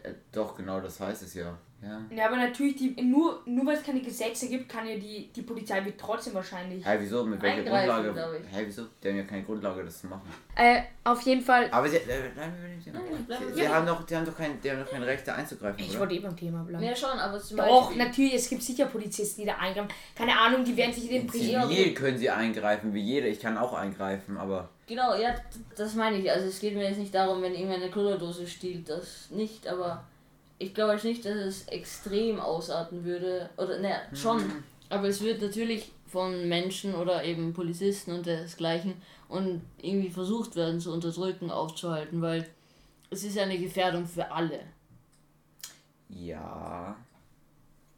äh, 0.03 0.15
Doch, 0.33 0.55
genau 0.57 0.81
das 0.81 1.01
heißt 1.01 1.23
es 1.23 1.35
ja. 1.35 1.59
Ja. 1.83 2.01
Ja, 2.17 2.27
aber 2.27 2.37
natürlich, 2.37 2.77
die, 2.77 3.01
nur, 3.03 3.43
nur 3.45 3.67
weil 3.67 3.77
es 3.77 3.83
keine 3.83 4.01
Gesetze 4.01 4.49
gibt, 4.49 4.69
kann 4.69 4.87
ja 4.89 4.97
die, 4.97 5.31
die 5.35 5.43
Polizei 5.43 5.85
wird 5.85 6.01
trotzdem 6.01 6.33
wahrscheinlich. 6.35 6.85
Hä, 6.85 6.97
wieso? 6.99 7.25
Mit 7.25 7.41
welcher 7.43 7.63
Grundlage? 7.63 8.15
Hä, 8.51 8.63
wieso? 8.65 8.85
Die 9.03 9.09
haben 9.09 9.17
ja 9.19 9.23
keine 9.25 9.43
Grundlage, 9.45 9.85
das 9.85 10.01
zu 10.01 10.07
machen. 10.07 10.23
Äh, 10.57 10.83
auf 11.05 11.21
jeden 11.23 11.43
Fall. 11.43 11.69
Aber 11.71 11.89
sie, 11.89 11.97
äh. 11.99 12.31
Nein, 12.35 12.53
bleiben 13.27 13.47
wir 13.47 13.55
Sie, 13.55 13.61
sie, 13.61 13.69
haben 13.69 13.87
doch, 13.87 14.05
die 14.05 14.17
haben 14.17 14.25
doch 14.25 14.37
kein, 14.37 14.61
die 14.61 14.71
haben 14.71 14.81
doch 14.81 14.91
kein 14.91 15.03
Recht, 15.03 15.29
da 15.29 15.35
einzugreifen, 15.35 15.79
Ich 15.79 15.91
oder? 15.91 16.01
wollte 16.01 16.15
eh 16.15 16.21
beim 16.21 16.37
Thema 16.37 16.63
bleiben. 16.65 16.83
Ja, 16.83 16.97
schon, 16.97 17.11
aber 17.11 17.39
zum 17.39 17.59
Doch, 17.59 17.89
Beispiel. 17.89 18.05
natürlich, 18.05 18.35
es 18.35 18.49
gibt 18.49 18.63
sicher 18.63 18.87
Polizisten, 18.87 19.43
die 19.43 19.47
da 19.47 19.57
eingreifen. 19.57 19.89
Keine 20.17 20.37
Ahnung, 20.39 20.65
die 20.65 20.77
werden 20.77 20.93
sich 20.95 21.11
in 21.11 21.21
den 21.21 21.27
Privat. 21.27 21.69
Zivil 21.69 21.95
können 21.95 22.17
sie 22.19 22.31
eingreifen, 22.31 22.95
wie 22.95 23.03
jeder. 23.03 23.27
Ich 23.27 23.39
kann 23.39 23.59
auch 23.59 23.75
eingreifen, 23.75 24.39
aber 24.39 24.71
Genau, 24.87 25.15
ja, 25.17 25.35
das 25.77 25.95
meine 25.95 26.17
ich. 26.17 26.31
Also 26.31 26.47
es 26.47 26.59
geht 26.61 26.75
mir 26.75 26.85
jetzt 26.89 26.99
nicht 26.99 27.15
darum, 27.15 27.43
wenn 27.43 27.53
irgendwer 27.55 27.77
eine 27.77 27.91
Cola-Dose 27.91 28.47
stiehlt, 28.47 28.89
das 28.89 29.31
nicht, 29.31 29.67
aber 29.67 30.05
ich 30.59 30.75
glaube 30.75 30.95
jetzt 30.95 31.05
nicht, 31.05 31.25
dass 31.25 31.37
es 31.37 31.69
extrem 31.69 32.41
ausarten 32.41 33.05
würde. 33.05 33.51
Oder 33.57 33.79
ne, 33.79 34.01
schon. 34.15 34.43
Aber 34.89 35.09
es 35.09 35.21
wird 35.21 35.43
natürlich 35.43 35.93
von 36.07 36.49
Menschen 36.49 36.95
oder 36.95 37.25
eben 37.25 37.53
Polizisten 37.53 38.13
und 38.13 38.27
desgleichen 38.27 38.95
und 39.29 39.63
irgendwie 39.83 40.11
versucht 40.11 40.55
werden 40.57 40.81
zu 40.81 40.93
unterdrücken, 40.93 41.51
aufzuhalten, 41.51 42.23
weil 42.23 42.49
es 43.11 43.25
ist 43.25 43.35
ja 43.37 43.43
eine 43.43 43.59
Gefährdung 43.59 44.07
für 44.07 44.31
alle. 44.31 44.61
ja. 46.09 46.97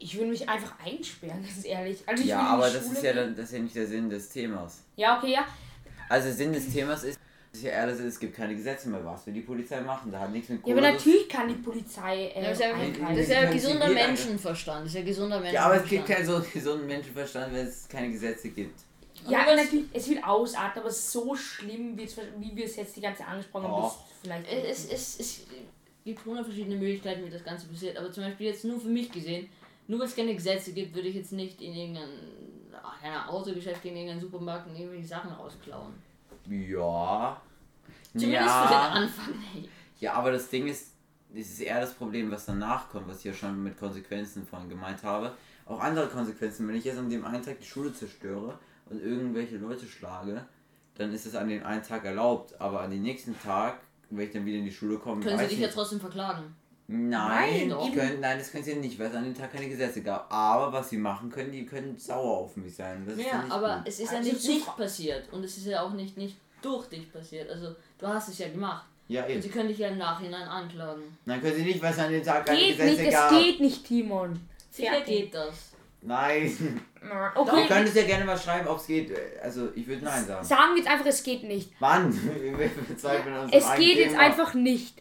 Ich 0.00 0.14
würde 0.14 0.30
mich 0.30 0.48
einfach 0.48 0.78
einsperren, 0.78 1.42
ganz 1.42 1.64
ehrlich. 1.64 1.98
Also 2.06 2.22
ich 2.22 2.28
Ja, 2.28 2.40
aber 2.40 2.70
das 2.70 2.84
Schule 2.84 2.96
ist 2.96 3.02
ja 3.02 3.12
dann, 3.14 3.34
das 3.34 3.46
ist 3.46 3.52
ja 3.52 3.58
nicht 3.58 3.74
der 3.74 3.86
Sinn 3.88 4.08
des 4.08 4.28
Themas. 4.28 4.84
Ja, 4.94 5.18
okay, 5.18 5.32
ja. 5.32 5.44
Also 6.08 6.30
Sinn 6.30 6.52
des 6.52 6.72
Themas 6.72 7.02
ist, 7.02 7.17
ja 7.62 7.86
das 7.86 7.98
ist, 7.98 8.04
es 8.04 8.18
gibt 8.20 8.34
keine 8.36 8.54
Gesetze 8.54 8.88
mehr. 8.88 9.04
Was 9.04 9.26
will 9.26 9.34
die 9.34 9.40
Polizei 9.40 9.80
machen? 9.80 10.10
Da 10.12 10.20
hat 10.20 10.32
nichts 10.32 10.48
mit 10.48 10.66
Ja, 10.66 10.72
aber 10.74 10.80
natürlich 10.82 11.28
kann 11.28 11.48
die 11.48 11.54
Polizei 11.54 12.28
äh, 12.34 12.42
Das 12.42 12.52
ist 12.58 12.60
ja, 12.64 12.72
das 13.08 13.18
ist 13.18 13.30
ja 13.30 13.50
gesunder 13.50 13.88
Menschenverstand. 13.88 14.80
Das 14.82 14.88
ist 14.88 14.94
ja 14.94 15.02
gesunder 15.02 15.40
Menschenverstand. 15.40 15.54
Ja, 15.54 15.76
aber 15.76 15.84
es 15.84 15.90
gibt 15.90 16.06
keinen 16.06 16.26
so 16.26 16.42
gesunden 16.52 16.86
Menschenverstand, 16.86 17.54
wenn 17.54 17.66
es 17.66 17.88
keine 17.88 18.10
Gesetze 18.10 18.50
gibt. 18.50 18.80
Ja, 19.28 19.42
Aber 19.42 19.56
natürlich, 19.56 19.86
es 19.92 20.08
wird 20.08 20.22
ausarten, 20.24 20.80
aber 20.80 20.90
so 20.90 21.34
schlimm, 21.34 21.98
wie 21.98 22.56
wir 22.56 22.64
es 22.64 22.76
jetzt 22.76 22.96
die 22.96 23.00
ganze 23.00 23.18
Zeit 23.22 23.28
angesprochen 23.28 23.66
haben, 23.66 23.82
Oh. 23.82 23.86
ist 23.88 23.96
vielleicht. 24.22 24.48
Es, 24.48 24.90
es, 24.92 25.20
es 25.20 25.40
gibt 26.04 26.24
hundert 26.24 26.46
verschiedene 26.46 26.76
Möglichkeiten, 26.76 27.24
wie 27.26 27.30
das 27.30 27.42
Ganze 27.44 27.66
passiert. 27.66 27.96
Aber 27.98 28.12
zum 28.12 28.22
Beispiel 28.24 28.46
jetzt 28.46 28.64
nur 28.64 28.80
für 28.80 28.88
mich 28.88 29.10
gesehen, 29.10 29.48
nur 29.88 29.98
weil 29.98 30.06
es 30.06 30.14
keine 30.14 30.34
Gesetze 30.34 30.72
gibt, 30.72 30.94
würde 30.94 31.08
ich 31.08 31.16
jetzt 31.16 31.32
nicht 31.32 31.60
in 31.60 31.74
irgendein 31.74 32.08
ach, 32.80 33.00
keine 33.02 33.28
Autogeschäft 33.28 33.82
gehen, 33.82 33.92
in 33.92 34.02
irgendeinen 34.02 34.20
Supermarkt 34.20 34.68
und 34.68 34.76
irgendwelche 34.76 35.08
Sachen 35.08 35.32
rausklauen. 35.32 35.92
Ja. 36.48 37.40
Zumindest 38.12 38.44
ja. 38.46 38.62
für 38.66 38.68
den 38.68 39.02
Anfang 39.04 39.34
nicht. 39.54 39.68
Ja, 40.00 40.12
aber 40.14 40.32
das 40.32 40.48
Ding 40.48 40.66
ist, 40.66 40.92
es 41.34 41.50
ist 41.50 41.60
eher 41.60 41.80
das 41.80 41.92
Problem, 41.94 42.30
was 42.30 42.46
danach 42.46 42.88
kommt, 42.88 43.08
was 43.08 43.18
ich 43.18 43.24
ja 43.24 43.32
schon 43.34 43.62
mit 43.62 43.78
Konsequenzen 43.78 44.46
vorhin 44.46 44.68
gemeint 44.68 45.02
habe. 45.02 45.32
Auch 45.66 45.80
andere 45.80 46.06
Konsequenzen. 46.08 46.66
Wenn 46.68 46.76
ich 46.76 46.84
jetzt 46.84 46.98
an 46.98 47.10
dem 47.10 47.24
einen 47.24 47.42
Tag 47.42 47.58
die 47.60 47.66
Schule 47.66 47.92
zerstöre 47.92 48.58
und 48.88 49.02
irgendwelche 49.02 49.56
Leute 49.58 49.86
schlage, 49.86 50.46
dann 50.94 51.12
ist 51.12 51.26
es 51.26 51.34
an 51.34 51.48
dem 51.48 51.64
einen 51.64 51.82
Tag 51.82 52.04
erlaubt. 52.04 52.58
Aber 52.60 52.80
an 52.80 52.90
den 52.90 53.02
nächsten 53.02 53.38
Tag, 53.40 53.80
wenn 54.10 54.26
ich 54.26 54.32
dann 54.32 54.46
wieder 54.46 54.58
in 54.58 54.64
die 54.64 54.72
Schule 54.72 54.96
komme, 54.98 55.22
Können 55.22 55.36
sie 55.36 55.42
weiß 55.44 55.50
dich 55.50 55.58
ich 55.58 55.64
ja 55.66 55.70
trotzdem 55.70 56.00
verklagen. 56.00 56.54
Nein, 56.90 57.68
Nein, 57.68 57.92
können, 57.92 58.20
nein, 58.20 58.38
das 58.38 58.50
können 58.50 58.64
sie 58.64 58.74
nicht, 58.76 58.98
weil 58.98 59.08
es 59.08 59.14
an 59.14 59.24
dem 59.24 59.34
Tag 59.34 59.52
keine 59.52 59.68
Gesetze 59.68 60.00
gab. 60.00 60.32
Aber 60.32 60.72
was 60.72 60.88
sie 60.88 60.96
machen 60.96 61.28
können, 61.30 61.52
die 61.52 61.66
können 61.66 61.98
sauer 61.98 62.38
auf 62.38 62.56
mich 62.56 62.74
sein. 62.74 63.04
Das 63.06 63.18
Ja, 63.18 63.42
nicht 63.42 63.52
aber 63.52 63.76
gut. 63.76 63.88
es 63.88 64.00
ist 64.00 64.10
ja 64.10 64.18
Also 64.18 64.30
nicht, 64.30 64.42
zu- 64.42 64.50
nicht 64.52 64.76
passiert. 64.76 65.30
Und 65.30 65.44
es 65.44 65.58
ist 65.58 65.66
ja 65.66 65.82
auch 65.82 65.92
nicht, 65.92 66.16
nicht 66.16 66.38
durch 66.62 66.86
dich 66.88 67.12
passiert. 67.12 67.50
Also 67.50 67.74
du 67.98 68.06
hast 68.06 68.28
es 68.28 68.38
ja 68.38 68.48
gemacht. 68.48 68.86
Ja, 69.08 69.22
Und 69.22 69.28
sie 69.28 69.34
eben. 69.48 69.50
können 69.50 69.68
dich 69.68 69.78
ja 69.78 69.88
im 69.88 69.98
Nachhinein 69.98 70.42
anklagen. 70.46 71.16
Dann 71.24 71.40
können 71.40 71.56
sie 71.56 71.62
nicht, 71.62 71.80
weil 71.82 71.92
es 71.92 71.98
an 71.98 72.12
dem 72.12 72.22
Tag 72.22 72.44
keine 72.44 72.58
Geht 72.58 72.76
Gesetze 72.76 72.90
nicht, 73.02 73.08
es 73.08 73.14
gab. 73.14 73.30
geht 73.30 73.60
nicht, 73.60 73.84
Timon. 73.86 74.40
Sicher 74.70 75.00
geht 75.00 75.34
das. 75.34 75.72
Nein. 76.02 76.82
Na, 77.02 77.32
Ihr 77.34 77.40
Okay, 77.40 77.66
könnt 77.66 77.88
es 77.88 77.94
ja 77.94 78.04
gerne 78.04 78.24
mal 78.24 78.38
schreiben, 78.38 78.68
ob 78.68 78.78
es 78.78 78.86
geht. 78.86 79.12
Also, 79.42 79.70
ich 79.74 79.86
würde 79.86 80.04
Nein 80.04 80.24
sagen. 80.26 80.44
sagen 80.44 80.70
wir 80.74 80.78
jetzt 80.82 80.90
einfach, 80.90 81.06
es 81.06 81.22
geht 81.22 81.42
nicht. 81.44 81.80
Mann, 81.80 82.12
wir 82.58 82.68
bezweifeln 82.88 83.34
uns 83.36 83.52
Es 83.52 83.74
geht 83.76 83.96
jetzt 83.96 84.16
einfach 84.16 84.54
nicht. 84.54 85.00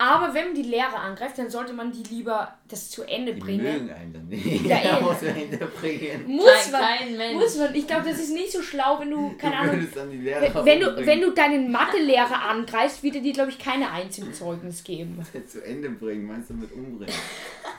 Aber 0.00 0.32
wenn 0.32 0.44
man 0.46 0.54
die 0.54 0.62
Lehre 0.62 0.94
angreift, 0.96 1.38
dann 1.38 1.50
sollte 1.50 1.72
man 1.72 1.90
die 1.90 2.04
lieber 2.14 2.54
das 2.68 2.88
zu 2.88 3.02
Ende 3.02 3.34
Die 3.34 3.40
bringen. 3.40 3.64
mögen 3.64 3.90
einen 3.90 4.12
dann 4.12 4.28
nicht. 4.28 4.64
Ja, 4.64 4.78
Ja, 4.84 5.00
muss 5.00 5.20
man 5.22 5.34
hinterbringen. 5.34 6.24
Muss 6.28 6.70
man, 6.70 6.80
kein 6.80 7.16
Mensch. 7.16 7.34
muss 7.34 7.56
man. 7.58 7.74
Ich 7.74 7.84
glaube, 7.86 8.08
das 8.08 8.20
ist 8.20 8.32
nicht 8.32 8.52
so 8.52 8.62
schlau, 8.62 9.00
wenn 9.00 9.10
du, 9.10 9.36
keine 9.36 9.56
du 9.56 9.60
Ahnung, 9.72 9.88
dann 9.92 10.10
die 10.12 10.18
Lehrer 10.18 10.64
wenn 10.64 10.78
du, 10.80 10.88
umbringen. 10.90 11.06
wenn 11.08 11.20
du 11.22 11.30
deinen 11.32 11.72
Mathelehrer 11.72 12.42
angreifst, 12.48 13.02
wird 13.02 13.16
er 13.16 13.22
dir, 13.22 13.32
glaube 13.32 13.50
ich, 13.50 13.58
keine 13.58 13.90
Eins 13.90 14.16
im 14.18 14.32
Zeugnis 14.32 14.84
geben. 14.84 15.18
zu 15.48 15.64
Ende 15.64 15.90
bringen, 15.90 16.26
meinst 16.28 16.50
du 16.50 16.54
mit 16.54 16.70
umbringen? 16.72 17.12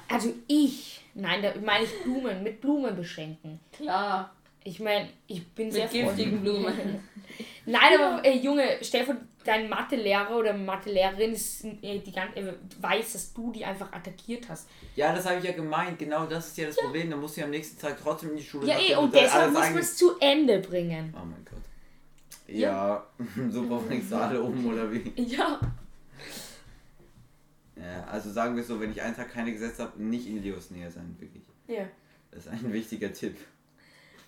Also 0.09 0.33
ich, 0.47 1.01
nein, 1.13 1.41
da 1.41 1.53
meine 1.63 1.85
ich 1.85 2.03
Blumen, 2.03 2.43
mit 2.43 2.59
Blumen 2.59 2.95
beschenken. 2.97 3.61
Klar, 3.71 4.33
Ich 4.65 4.81
meine, 4.81 5.07
ich 5.27 5.47
bin 5.47 5.71
sehr 5.71 5.83
mit 5.85 5.93
giftigen 5.93 6.41
freundlich. 6.41 6.41
Blumen. 6.41 6.73
Nein, 7.65 7.99
aber 7.99 8.25
äh, 8.25 8.35
Junge, 8.37 8.63
stell 8.81 9.05
vor, 9.05 9.15
dein 9.43 9.69
Mathelehrer 9.69 10.35
oder 10.37 10.53
Mathelehrerin 10.53 11.33
ist, 11.33 11.63
äh, 11.63 11.99
die 11.99 12.13
äh, 12.15 12.53
weiß, 12.79 13.13
dass 13.13 13.33
du 13.33 13.51
die 13.51 13.63
einfach 13.63 13.91
attackiert 13.91 14.47
hast. 14.49 14.69
Ja, 14.95 15.13
das 15.13 15.25
habe 15.25 15.39
ich 15.39 15.45
ja 15.45 15.51
gemeint. 15.53 15.97
Genau 15.97 16.25
das 16.25 16.47
ist 16.47 16.57
ja 16.57 16.67
das 16.67 16.75
Problem. 16.75 17.09
Da 17.09 17.17
musst 17.17 17.37
du 17.37 17.41
ja 17.41 17.45
am 17.45 17.51
nächsten 17.51 17.79
Tag 17.79 17.97
trotzdem 18.01 18.31
in 18.31 18.37
die 18.37 18.43
Schule. 18.43 18.67
Ja, 18.67 18.75
nachdem 18.75 18.91
eh, 18.91 18.95
und 18.95 19.15
da 19.15 19.19
deshalb 19.19 19.53
muss 19.53 19.69
man 19.69 19.77
es 19.77 19.97
zu 19.97 20.17
Ende 20.19 20.59
bringen. 20.59 21.13
Oh 21.15 21.25
mein 21.25 21.45
Gott. 21.45 21.59
Ja, 22.47 23.05
super 23.51 23.79
bringst 23.87 24.11
du 24.11 24.15
alle 24.15 24.41
um, 24.41 24.65
oder 24.65 24.91
wie? 24.91 25.11
Ja. 25.15 25.59
Ja, 27.75 28.03
also 28.11 28.31
sagen 28.31 28.55
wir 28.55 28.63
so, 28.63 28.79
wenn 28.79 28.91
ich 28.91 29.01
einen 29.01 29.15
Tag 29.15 29.31
keine 29.31 29.53
Gesetze 29.53 29.83
habe, 29.83 30.03
nicht 30.03 30.27
in 30.27 30.43
Leos 30.43 30.69
Nähe 30.71 30.91
sein, 30.91 31.15
wirklich. 31.17 31.43
Ja. 31.67 31.85
Das 32.31 32.45
ist 32.45 32.51
ein 32.51 32.73
wichtiger 32.73 33.13
Tipp. 33.13 33.37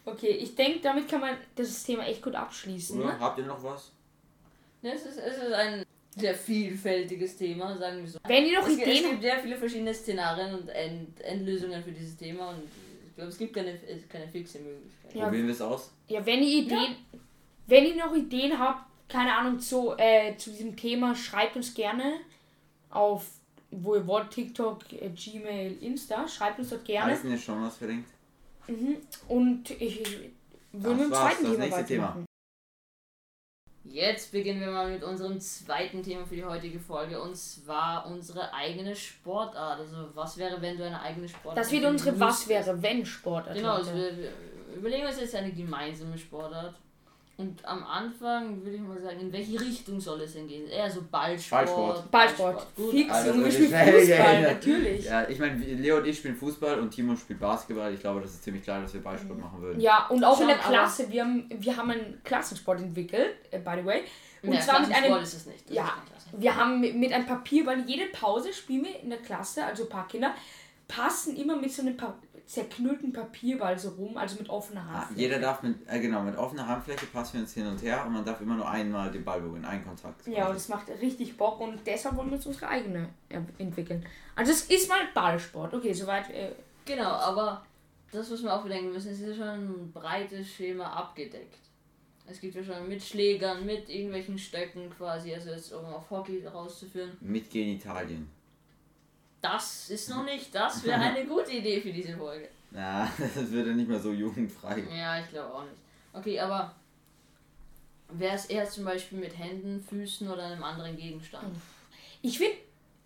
Okay, 0.05 0.29
ich 0.29 0.55
denke, 0.55 0.79
damit 0.79 1.09
kann 1.09 1.21
man 1.21 1.35
das 1.55 1.83
Thema 1.83 2.05
echt 2.05 2.23
gut 2.23 2.35
abschließen. 2.35 2.99
Oder? 2.99 3.13
Ne? 3.13 3.19
Habt 3.19 3.37
ihr 3.39 3.45
noch 3.45 3.61
was? 3.63 3.91
Es 4.83 5.05
ist, 5.05 5.17
es 5.17 5.37
ist 5.37 5.53
ein 5.53 5.85
sehr 6.15 6.35
vielfältiges 6.35 7.37
Thema, 7.37 7.77
sagen 7.77 7.99
wir 7.99 8.07
so. 8.07 8.19
Wenn 8.27 8.45
ihr 8.45 8.59
noch 8.59 8.67
Es, 8.67 8.75
gibt- 8.75 8.87
es 8.87 8.93
Ideen 8.99 9.11
gibt 9.11 9.21
sehr 9.23 9.39
viele 9.39 9.57
verschiedene 9.57 9.93
Szenarien 9.93 10.55
und 10.55 10.69
End, 10.69 11.21
Endlösungen 11.21 11.83
für 11.83 11.91
dieses 11.91 12.17
Thema 12.17 12.49
und 12.49 12.63
ich 13.07 13.15
glaube, 13.15 13.29
es 13.29 13.37
gibt 13.37 13.53
keine, 13.53 13.77
keine 14.09 14.27
fixe 14.27 14.59
Möglichkeit. 14.59 15.13
Ja. 15.15 15.25
Probieren 15.25 15.45
wir 15.47 15.53
es 15.53 15.61
aus? 15.61 15.91
Ja, 16.07 16.25
wenn 16.25 16.41
ihr 16.43 16.63
Ideen, 16.63 16.95
wenn 17.67 17.85
ihr 17.85 17.95
noch 17.95 18.15
Ideen 18.15 18.57
habt, 18.57 18.85
keine 19.07 19.35
Ahnung, 19.35 19.59
zu, 19.59 19.93
äh, 19.97 20.35
zu 20.37 20.49
diesem 20.51 20.75
Thema, 20.75 21.13
schreibt 21.15 21.55
uns 21.55 21.73
gerne 21.73 22.13
auf, 22.89 23.25
wo 23.69 23.95
ihr 23.95 24.07
wollt, 24.07 24.31
TikTok, 24.31 24.91
äh, 24.93 25.09
Gmail, 25.09 25.77
Insta, 25.81 26.27
schreibt 26.27 26.59
uns 26.59 26.69
dort 26.69 26.83
gerne. 26.85 27.11
Alles 27.11 27.23
in 27.23 27.29
den 27.31 27.39
Shownotes 27.39 27.77
verlinkt. 27.77 28.09
Mhm. 28.67 28.97
Und 29.27 29.69
ich 29.71 29.99
würde 30.71 30.95
mit 30.95 31.05
dem 31.05 31.13
zweiten 31.13 31.45
Thema 31.59 31.81
Thema. 31.85 32.17
Jetzt 33.83 34.31
beginnen 34.31 34.61
wir 34.61 34.71
mal 34.71 34.91
mit 34.91 35.03
unserem 35.03 35.39
zweiten 35.39 36.03
Thema 36.03 36.25
für 36.25 36.35
die 36.35 36.45
heutige 36.45 36.79
Folge 36.79 37.19
und 37.19 37.35
zwar 37.35 38.05
unsere 38.05 38.53
eigene 38.53 38.95
Sportart. 38.95 39.79
Also 39.79 40.09
was 40.13 40.37
wäre, 40.37 40.61
wenn 40.61 40.77
du 40.77 40.85
eine 40.85 41.01
eigene 41.01 41.27
Sportart 41.27 41.57
Das 41.57 41.71
wird 41.71 41.85
unsere 41.85 42.19
Was 42.19 42.47
wäre, 42.47 42.81
wenn 42.81 43.05
Sportart. 43.05 43.55
Genau, 43.55 43.73
also 43.73 43.93
wir, 43.95 44.15
wir 44.17 44.31
überlegen 44.75 45.07
uns 45.07 45.19
jetzt 45.19 45.35
eine 45.35 45.51
gemeinsame 45.51 46.17
Sportart. 46.17 46.75
Und 47.41 47.65
am 47.65 47.83
Anfang 47.83 48.63
würde 48.63 48.75
ich 48.75 48.81
mal 48.81 49.01
sagen, 49.01 49.19
in 49.19 49.33
welche 49.33 49.59
Richtung 49.59 49.99
soll 49.99 50.21
es 50.21 50.33
denn 50.33 50.47
gehen? 50.47 50.67
Eher 50.67 50.89
so 50.89 51.01
Ballsport. 51.09 51.65
Ballsport. 51.65 52.11
Ballsport. 52.11 52.75
Gut. 52.75 52.91
Fix, 52.91 53.11
Also 53.11 53.33
so 53.33 53.51
spielt 53.51 53.69
schnell 53.69 53.99
Fußball, 53.99 54.33
gehen. 54.35 54.41
natürlich. 54.43 55.05
Ja, 55.05 55.27
ich 55.29 55.39
meine, 55.39 55.55
Leo 55.65 55.97
und 55.97 56.05
ich 56.07 56.17
spielen 56.17 56.35
Fußball 56.35 56.79
und 56.79 56.91
Timon 56.91 57.17
spielt 57.17 57.39
Basketball. 57.39 57.91
Ich 57.93 57.99
glaube, 57.99 58.21
das 58.21 58.31
ist 58.31 58.43
ziemlich 58.43 58.63
klar, 58.63 58.81
dass 58.81 58.93
wir 58.93 59.01
Ballsport 59.01 59.39
machen 59.39 59.59
würden. 59.61 59.79
Ja, 59.79 60.05
und 60.09 60.23
auch 60.23 60.39
in 60.39 60.47
der 60.47 60.55
Schon, 60.61 60.71
Klasse. 60.71 61.11
Wir 61.11 61.23
haben, 61.23 61.49
wir 61.51 61.75
haben 61.77 61.89
einen 61.91 62.21
Klassensport 62.23 62.79
entwickelt, 62.79 63.33
äh, 63.49 63.57
by 63.59 63.71
the 63.81 63.85
way. 63.85 64.01
Und 64.43 64.53
Ja, 64.53 64.59
zwar 64.61 64.79
mit 64.81 64.89
Klassensport 64.89 65.13
einem. 65.15 65.23
ist 65.23 65.33
es 65.33 65.45
nicht. 65.47 65.67
Das 65.69 65.75
Ja, 65.75 65.93
wir 66.37 66.55
haben 66.55 66.79
mit, 66.79 66.95
mit 66.95 67.11
einem 67.11 67.25
Papierball, 67.25 67.83
jede 67.87 68.05
Pause 68.11 68.53
spielen 68.53 68.85
wir 68.85 68.99
in 69.01 69.09
der 69.09 69.19
Klasse, 69.19 69.65
also 69.65 69.83
ein 69.83 69.89
paar 69.89 70.07
Kinder, 70.07 70.33
passen 70.87 71.35
immer 71.35 71.55
mit 71.55 71.71
so 71.71 71.81
einem 71.81 71.97
pa 71.97 72.13
zerknüllten 72.51 73.13
Papierball 73.13 73.79
so 73.79 73.89
rum, 73.91 74.17
also 74.17 74.35
mit 74.37 74.49
offener 74.49 74.81
Ah, 74.81 75.07
Hand. 75.07 75.17
jeder 75.17 75.39
darf 75.39 75.63
mit, 75.63 75.77
äh, 75.87 75.99
genau, 76.01 76.21
mit 76.21 76.35
offener 76.37 76.67
Handfläche 76.67 77.05
passen 77.05 77.35
wir 77.35 77.41
uns 77.41 77.53
hin 77.53 77.65
und 77.65 77.81
her 77.81 78.03
und 78.05 78.11
man 78.11 78.25
darf 78.25 78.41
immer 78.41 78.55
nur 78.55 78.69
einmal 78.69 79.09
den 79.09 79.23
Ball 79.23 79.39
berühren, 79.39 79.63
einen 79.63 79.85
Kontakt. 79.85 80.27
Ja, 80.27 80.47
und 80.47 80.55
das 80.55 80.67
macht 80.67 80.89
richtig 81.01 81.37
Bock 81.37 81.61
und 81.61 81.79
deshalb 81.85 82.17
wollen 82.17 82.27
wir 82.29 82.35
uns 82.35 82.45
unsere 82.45 82.67
eigene 82.67 83.07
entwickeln. 83.57 84.05
Also 84.35 84.51
es 84.51 84.63
ist 84.65 84.89
mal 84.89 84.99
Ballsport. 85.13 85.73
Okay, 85.73 85.93
soweit. 85.93 86.29
Äh, 86.29 86.51
Genau, 86.83 87.09
aber 87.11 87.63
das, 88.11 88.29
was 88.31 88.41
wir 88.43 88.53
auch 88.53 88.63
bedenken 88.63 88.91
müssen, 88.91 89.11
es 89.11 89.21
ist 89.21 89.29
ja 89.29 89.35
schon 89.35 89.47
ein 89.69 89.91
breites 89.93 90.49
Schema 90.51 90.85
abgedeckt. 90.91 91.55
Es 92.27 92.41
gibt 92.41 92.55
ja 92.55 92.63
schon 92.63 92.89
mit 92.89 93.01
Schlägern, 93.03 93.65
mit 93.65 93.87
irgendwelchen 93.87 94.37
Stöcken 94.37 94.89
quasi, 94.89 95.33
also 95.33 95.51
jetzt 95.51 95.71
um 95.73 95.85
auf 95.85 96.09
Hockey 96.09 96.45
rauszuführen. 96.45 97.11
Mit 97.21 97.49
Genitalien. 97.49 98.27
Das 99.41 99.89
ist 99.89 100.09
noch 100.09 100.23
nicht, 100.23 100.53
das 100.53 100.83
wäre 100.83 100.99
eine 101.01 101.25
gute 101.25 101.51
Idee 101.51 101.81
für 101.81 101.91
diese 101.91 102.15
Folge. 102.15 102.49
Na, 102.71 103.11
das 103.17 103.51
wird 103.51 103.67
ja 103.67 103.73
nicht 103.73 103.89
mehr 103.89 103.99
so 103.99 104.11
jugendfrei. 104.11 104.83
Ja, 104.95 105.19
ich 105.19 105.29
glaube 105.29 105.53
auch 105.53 105.63
nicht. 105.63 105.77
Okay, 106.13 106.39
aber 106.39 106.75
wäre 108.09 108.35
es 108.35 108.45
eher 108.45 108.69
zum 108.69 108.85
Beispiel 108.85 109.17
mit 109.17 109.37
Händen, 109.37 109.83
Füßen 109.83 110.29
oder 110.29 110.43
einem 110.43 110.63
anderen 110.63 110.95
Gegenstand? 110.95 111.55
ich 112.21 112.37
finde 112.37 112.57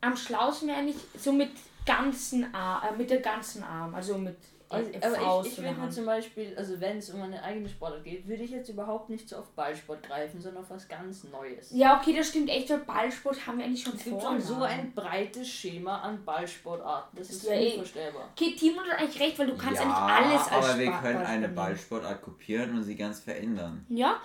am 0.02 0.18
schlausten 0.18 0.68
wäre 0.68 0.80
eigentlich 0.80 0.98
so 1.18 1.32
mit 1.32 1.52
ganzen 1.86 2.54
Arm, 2.54 2.94
äh, 2.94 2.98
mit 2.98 3.10
der 3.10 3.22
ganzen 3.22 3.64
Arm, 3.64 3.96
also 3.96 4.18
mit 4.18 4.38
Also, 4.68 4.90
aber 5.02 5.46
ich, 5.46 5.52
ich 5.52 5.58
würde 5.64 5.80
mir 5.80 5.90
zum 5.90 6.06
Beispiel, 6.06 6.54
also 6.58 6.80
wenn 6.82 6.98
es 6.98 7.10
um 7.12 7.22
eine 7.22 7.42
eigene 7.44 7.70
Sportart 7.70 8.04
geht, 8.04 8.28
würde 8.28 8.44
ich 8.44 8.52
jetzt 8.52 8.70
überhaupt 8.70 9.10
nicht 9.10 9.30
so 9.30 9.38
auf 9.38 9.52
Ballsport 9.52 10.02
greifen, 10.04 10.42
sondern 10.42 10.64
auf 10.64 10.70
was 10.72 10.88
ganz 10.88 11.24
Neues. 11.26 11.70
Ja, 11.72 12.00
okay, 12.00 12.16
das 12.16 12.28
stimmt 12.30 12.50
echt. 12.50 12.70
Weil 12.72 12.80
Ballsport 12.80 13.46
haben 13.46 13.60
wir 13.60 13.66
eigentlich 13.66 13.84
schon 13.84 13.94
Es 13.96 14.04
gibt 14.04 14.22
schon 14.22 14.42
so 14.42 14.64
ein 14.64 14.94
breites 14.94 15.48
Schema 15.48 16.00
an 16.00 16.26
Ballsportarten. 16.26 17.18
Das 17.18 17.30
ist 17.30 17.44
Ja, 17.44 17.54
eh. 17.54 17.72
unvorstellbar. 17.74 18.30
Okay, 18.36 18.56
Timo 18.56 18.82
hat 18.82 19.00
eigentlich 19.00 19.20
recht, 19.22 19.38
weil 19.40 19.48
du 19.48 19.58
kannst 19.58 19.82
ja, 19.82 19.88
ja, 19.88 19.90
nicht 19.90 20.32
alles 20.32 20.52
als 20.52 20.70
aber 20.70 20.80
wir 20.80 20.92
können 20.92 21.26
eine. 21.26 21.50
Ballsportart 21.50 22.22
kopieren 22.24 22.72
und 22.76 22.84
sie 22.84 22.96
ganz 22.96 23.20
verändern. 23.20 23.86
Ja, 23.90 24.20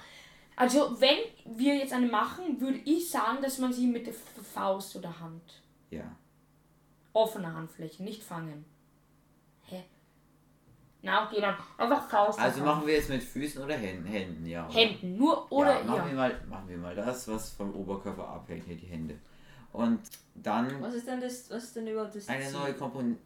also 0.57 1.01
wenn 1.01 1.19
wir 1.45 1.75
jetzt 1.77 1.93
eine 1.93 2.07
machen, 2.07 2.61
würde 2.61 2.79
ich 2.85 3.11
sagen, 3.11 3.39
dass 3.43 3.59
man 3.59 3.73
sie 3.73 3.87
mit 3.87 4.07
der 4.07 4.15
Faust 4.55 4.97
oder 4.97 5.21
Hand, 5.21 5.63
Ja. 5.91 6.17
offener 7.13 7.55
Handfläche, 7.55 8.03
nicht 8.03 8.23
fangen. 8.23 8.65
Na, 11.03 11.27
okay, 11.27 11.41
dann 11.41 11.55
einfach 11.79 12.09
Faust. 12.09 12.39
Also 12.39 12.63
machen 12.63 12.87
wir 12.87 12.95
jetzt 12.95 13.09
mit 13.09 13.23
Füßen 13.23 13.63
oder 13.63 13.75
Händen? 13.75 14.05
Händen, 14.07 14.47
ja. 14.47 14.67
oder? 14.67 14.75
Händen, 14.75 15.17
nur 15.17 15.51
oder 15.51 15.79
ja, 15.79 15.85
machen, 15.85 15.97
ja. 15.97 16.07
Wir 16.09 16.15
mal, 16.15 16.41
machen 16.49 16.69
wir 16.69 16.77
mal 16.77 16.95
das, 16.95 17.27
was 17.27 17.51
vom 17.51 17.75
Oberkörper 17.75 18.29
abhängt, 18.29 18.65
hier 18.67 18.77
die 18.77 18.87
Hände. 18.87 19.15
Und 19.73 20.01
dann 20.35 20.69
Was 20.83 20.95
ist 20.95 21.07
denn 21.07 21.21
das, 21.21 21.51
was 21.51 21.65
ist 21.65 21.77
denn 21.77 21.87
überhaupt 21.87 22.15
das 22.15 22.29
eine 22.29 22.45
Ziel? 22.45 22.59
neue 22.59 22.75
Komponente. 22.75 23.21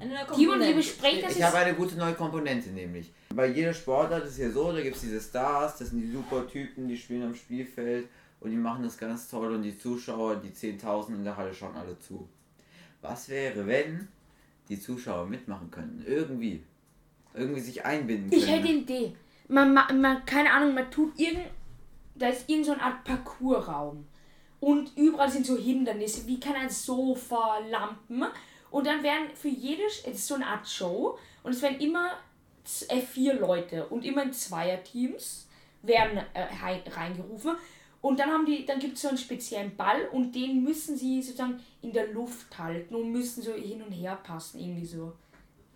Eine 0.00 0.14
neue 0.14 0.26
Timon, 0.26 0.38
wir 0.38 0.46
Komponente. 0.48 0.76
besprechen 0.76 1.22
das 1.22 1.36
Ich 1.36 1.42
habe 1.42 1.58
eine 1.58 1.74
gute 1.74 1.96
neue 1.96 2.14
Komponente 2.14 2.70
nämlich. 2.70 3.12
Bei 3.34 3.46
jeder 3.46 3.72
Sportart 3.72 4.24
ist 4.26 4.38
ja 4.38 4.50
so, 4.50 4.72
da 4.72 4.80
gibt 4.80 4.96
es 4.96 5.02
diese 5.02 5.20
Stars, 5.20 5.78
das 5.78 5.90
sind 5.90 6.00
die 6.00 6.10
super 6.10 6.46
Typen, 6.46 6.88
die 6.88 6.96
spielen 6.96 7.22
am 7.22 7.34
Spielfeld 7.34 8.08
und 8.40 8.50
die 8.50 8.56
machen 8.56 8.82
das 8.82 8.98
ganz 8.98 9.28
toll 9.28 9.54
und 9.54 9.62
die 9.62 9.76
Zuschauer, 9.76 10.36
die 10.36 10.50
10.000 10.50 11.14
in 11.14 11.24
der 11.24 11.36
Halle 11.36 11.54
schauen 11.54 11.76
alle 11.76 11.98
zu. 11.98 12.28
Was 13.00 13.28
wäre, 13.28 13.66
wenn 13.66 14.08
die 14.68 14.80
Zuschauer 14.80 15.26
mitmachen 15.26 15.70
könnten? 15.70 16.04
Irgendwie. 16.06 16.64
Irgendwie 17.38 17.60
sich 17.60 17.84
einbinden 17.84 18.30
können. 18.30 18.42
Ich 18.42 18.48
hätte 18.48 18.68
eine 18.68 18.78
Idee. 18.78 19.12
man, 19.48 19.72
man, 19.72 20.00
man 20.00 20.24
keine 20.24 20.52
Ahnung, 20.52 20.74
man 20.74 20.90
tut 20.90 21.18
irgend, 21.18 21.46
da 22.14 22.28
ist 22.28 22.48
irgend 22.48 22.66
so 22.66 22.72
eine 22.72 22.82
Art 22.82 23.04
Parcoursraum. 23.04 24.06
Und 24.60 24.96
überall 24.96 25.30
sind 25.30 25.46
so 25.46 25.56
Hindernisse, 25.56 26.26
wie 26.26 26.40
kann 26.40 26.54
ein 26.54 26.70
Sofa, 26.70 27.58
Lampen. 27.70 28.24
Und 28.70 28.86
dann 28.86 29.02
werden 29.02 29.28
für 29.34 29.48
jede, 29.48 29.82
es 29.86 30.04
ist 30.04 30.26
so 30.26 30.34
eine 30.34 30.46
Art 30.46 30.68
Show, 30.68 31.16
und 31.42 31.52
es 31.52 31.62
werden 31.62 31.80
immer 31.80 32.10
äh, 32.88 33.00
vier 33.00 33.34
Leute 33.34 33.86
und 33.86 34.04
immer 34.04 34.22
in 34.22 34.32
Zweierteams 34.32 35.48
werden 35.82 36.18
äh, 36.34 36.90
reingerufen. 36.90 37.52
Und 38.00 38.20
dann 38.20 38.30
haben 38.30 38.46
die, 38.46 38.64
dann 38.64 38.78
gibt 38.78 38.94
es 38.96 39.02
so 39.02 39.08
einen 39.08 39.18
speziellen 39.18 39.76
Ball 39.76 40.06
und 40.12 40.32
den 40.34 40.62
müssen 40.62 40.96
sie 40.96 41.20
sozusagen 41.22 41.60
in 41.82 41.92
der 41.92 42.12
Luft 42.12 42.56
halten 42.58 42.94
und 42.94 43.10
müssen 43.10 43.42
so 43.42 43.54
hin 43.54 43.82
und 43.82 43.90
her 43.90 44.18
passen, 44.22 44.60
irgendwie 44.60 44.86
so. 44.86 45.12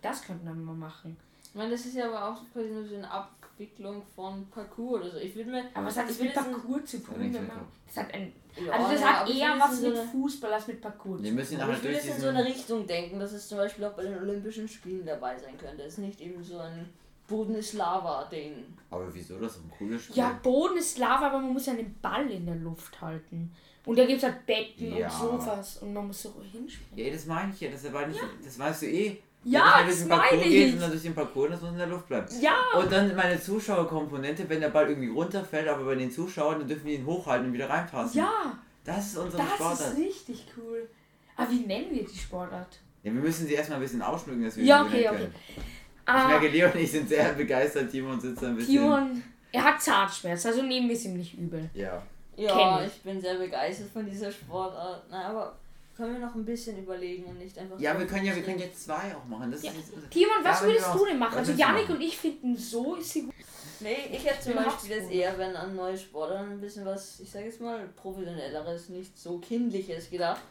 Das 0.01 0.23
könnten 0.23 0.45
wir 0.45 0.53
mal 0.53 0.75
machen. 0.75 1.17
Ich 1.53 1.57
meine, 1.57 1.69
das 1.71 1.85
ist 1.85 1.95
ja 1.95 2.07
aber 2.07 2.29
auch 2.33 2.41
quasi 2.51 2.69
nur 2.69 2.83
so 2.83 2.95
eine 2.95 3.09
Abwicklung 3.11 4.01
von 4.15 4.43
Parcours 4.47 5.01
oder 5.01 5.11
so. 5.11 5.17
Ich 5.19 5.35
würde 5.35 5.51
mir. 5.51 5.63
Aber 5.75 5.85
was 5.85 5.97
hat 5.97 6.09
das 6.09 6.17
mit 6.19 6.33
Parcours 6.33 6.85
zu 6.85 6.97
Ja, 6.97 7.03
tun? 7.03 7.19
mit 7.19 7.35
das 7.35 7.97
hat 8.03 8.11
ein, 8.11 8.33
Ja, 8.55 8.71
also 8.73 8.91
das 8.93 9.01
ja, 9.01 9.07
hat 9.19 9.29
eher 9.29 9.55
was 9.59 9.71
mit 9.81 9.93
so 9.93 9.99
eine- 10.01 10.09
Fußball 10.09 10.53
als 10.53 10.67
mit 10.67 10.81
Parcours. 10.81 11.21
Wir 11.21 11.29
zu 11.29 11.35
müssen 11.35 11.53
tun. 11.53 11.61
Aber 11.61 11.73
halt 11.73 11.77
ich 11.83 11.83
will 11.87 11.93
durch 11.93 12.05
jetzt 12.05 12.15
in 12.15 12.21
so 12.23 12.27
eine 12.29 12.43
Richtung 12.45 12.87
denken, 12.87 13.19
dass 13.19 13.33
es 13.33 13.47
zum 13.47 13.59
Beispiel 13.59 13.85
auch 13.85 13.93
bei 13.93 14.01
den 14.03 14.17
Olympischen 14.17 14.67
Spielen 14.67 15.05
dabei 15.05 15.37
sein 15.37 15.55
könnte. 15.59 15.83
Es 15.83 15.93
ist 15.93 15.99
nicht 15.99 16.19
eben 16.21 16.43
so 16.43 16.57
ein 16.57 16.89
Boden 17.27 17.53
ist 17.55 17.73
Lava-Ding. 17.73 18.65
Aber 18.89 19.13
wieso 19.13 19.37
das 19.39 19.53
ist 19.57 19.63
ein 19.63 19.71
cooles 19.77 20.03
Spiel? 20.05 20.17
Ja, 20.17 20.39
Boden 20.41 20.77
ist 20.77 20.97
Lava, 20.97 21.27
aber 21.27 21.39
man 21.39 21.53
muss 21.53 21.67
ja 21.67 21.73
den 21.75 21.93
Ball 22.01 22.29
in 22.31 22.45
der 22.47 22.55
Luft 22.55 22.99
halten. 22.99 23.51
Und 23.85 23.97
da 23.99 24.05
gibt 24.05 24.17
es 24.17 24.23
halt 24.23 24.45
Betten 24.45 24.97
Ja. 24.97 25.07
und 25.07 25.41
Sofas 25.41 25.77
und 25.83 25.93
man 25.93 26.07
muss 26.07 26.21
so 26.23 26.33
hinspringen. 26.51 26.97
Ja, 27.05 27.13
das 27.13 27.25
meine 27.25 27.51
ich 27.53 27.61
ja, 27.61 27.69
das, 27.69 27.91
war 27.93 28.07
nicht, 28.07 28.19
das 28.43 28.57
weißt 28.57 28.81
du 28.83 28.85
eh. 28.87 29.21
Ja, 29.45 29.75
Wenn 29.79 29.87
das 29.87 29.97
durch 29.97 30.07
den 30.07 30.09
Parcours 30.09 30.43
geht 30.43 30.67
ich. 30.67 30.73
und 30.73 30.81
dann 30.81 30.91
durch 30.91 31.01
den 31.03 31.15
Parcours, 31.15 31.49
das 31.51 31.61
muss 31.61 31.71
in 31.71 31.77
der 31.77 31.87
Luft 31.87 32.07
bleiben. 32.07 32.27
Ja! 32.41 32.55
Und 32.79 32.91
dann 32.91 33.15
meine 33.15 33.41
Zuschauerkomponente, 33.41 34.47
wenn 34.49 34.61
der 34.61 34.69
Ball 34.69 34.87
irgendwie 34.89 35.09
runterfällt, 35.09 35.67
aber 35.67 35.83
bei 35.85 35.95
den 35.95 36.11
Zuschauern, 36.11 36.59
dann 36.59 36.67
dürfen 36.67 36.87
die 36.87 36.95
ihn 36.95 37.05
hochhalten 37.05 37.47
und 37.47 37.53
wieder 37.53 37.69
reinpassen. 37.69 38.19
Ja! 38.19 38.57
Das 38.85 39.07
ist 39.07 39.17
unsere 39.17 39.41
Das 39.43 39.51
ist 39.51 39.55
Sportart. 39.55 39.97
richtig 39.97 40.45
cool. 40.57 40.87
Aber 41.35 41.49
wie 41.51 41.59
nennen 41.61 41.87
wir 41.91 42.05
die 42.05 42.17
Sportart? 42.17 42.79
Ja, 43.03 43.13
wir 43.13 43.21
müssen 43.21 43.47
sie 43.47 43.53
erstmal 43.53 43.79
ein 43.79 43.83
bisschen 43.83 44.01
ausschmücken, 44.01 44.43
dass 44.43 44.55
wir 44.57 44.63
Ja, 44.63 44.83
sie 44.83 44.89
okay, 44.89 45.07
okay. 45.09 45.17
können. 45.17 45.35
Ich 45.55 45.63
Ah, 46.05 46.27
merke, 46.27 46.47
Leo 46.49 46.67
und 46.67 46.75
ich 46.75 46.91
sind 46.91 47.07
sehr 47.07 47.31
begeistert. 47.33 47.89
Timon 47.89 48.19
sitzt 48.19 48.43
ein 48.43 48.55
bisschen. 48.57 48.75
Timon, 48.75 49.23
er 49.53 49.63
hat 49.63 49.81
Zahnschmerzen, 49.81 50.47
also 50.49 50.61
nehmen 50.63 50.89
wir 50.89 50.95
es 50.95 51.05
ihm 51.05 51.15
nicht 51.15 51.37
übel. 51.37 51.69
Ja. 51.73 52.01
Ja, 52.35 52.81
ich. 52.81 52.87
ich 52.87 53.01
bin 53.03 53.21
sehr 53.21 53.35
begeistert 53.35 53.89
von 53.93 54.05
dieser 54.05 54.31
Sportart. 54.31 55.03
Na, 55.09 55.27
aber 55.29 55.55
können 55.95 56.13
wir 56.13 56.25
noch 56.25 56.35
ein 56.35 56.45
bisschen 56.45 56.77
überlegen 56.77 57.25
und 57.25 57.37
nicht 57.37 57.57
einfach. 57.57 57.79
Ja, 57.79 57.93
so 57.93 57.99
wir 57.99 58.07
können 58.07 58.25
ja, 58.25 58.35
wir 58.35 58.43
können 58.43 58.59
jetzt 58.59 58.83
zwei 58.85 59.15
auch 59.15 59.25
machen. 59.25 59.51
Das 59.51 59.63
Ja. 59.63 59.71
ist 59.71 59.91
Timon, 60.09 60.43
was 60.43 60.63
würdest 60.63 60.87
wir 60.93 60.99
du 60.99 61.05
denn 61.05 61.19
machen? 61.19 61.37
Also 61.37 61.51
Janik 61.53 61.89
und 61.89 62.01
ich 62.01 62.17
finden 62.17 62.57
so 62.57 62.95
ist 62.95 63.11
sie 63.11 63.23
gut. 63.23 63.33
Nee, 63.79 63.97
ich 64.11 64.25
hätte 64.25 64.41
zum 64.41 64.53
Beispiel 64.55 64.95
Habsburg. 64.95 65.11
eher, 65.13 65.37
wenn 65.37 65.55
an 65.55 65.75
neue 65.75 65.97
Sportarten 65.97 66.51
ein 66.51 66.61
bisschen 66.61 66.85
was, 66.85 67.19
ich 67.19 67.29
sage 67.29 67.45
jetzt 67.45 67.59
mal, 67.59 67.87
professionelleres, 67.95 68.89
nicht 68.89 69.17
so 69.17 69.39
kindliches 69.39 70.09
gedacht. 70.09 70.41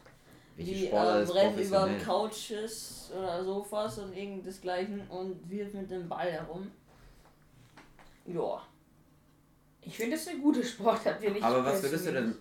Welche 0.55 0.71
Wie 0.71 0.87
Sportart 0.87 1.17
ähm, 1.17 1.23
ist 1.23 1.33
Rennen 1.35 1.59
über? 1.59 1.89
Couches 2.05 3.11
oder 3.17 3.43
Sofas 3.43 3.97
und 3.99 4.15
irgend 4.15 4.45
desgleichen 4.45 5.01
und 5.09 5.49
wirft 5.49 5.73
mit 5.73 5.89
dem 5.89 6.07
Ball 6.07 6.31
herum. 6.31 6.69
Ja. 8.27 8.61
Ich 9.81 9.97
finde 9.97 10.15
das 10.15 10.27
eine 10.27 10.39
gute 10.39 10.63
Sportart, 10.63 11.21
will 11.21 11.35
ich 11.37 11.43
Aber 11.43 11.65
was 11.65 11.81
würdest 11.81 12.05
du 12.07 12.11
denn. 12.13 12.35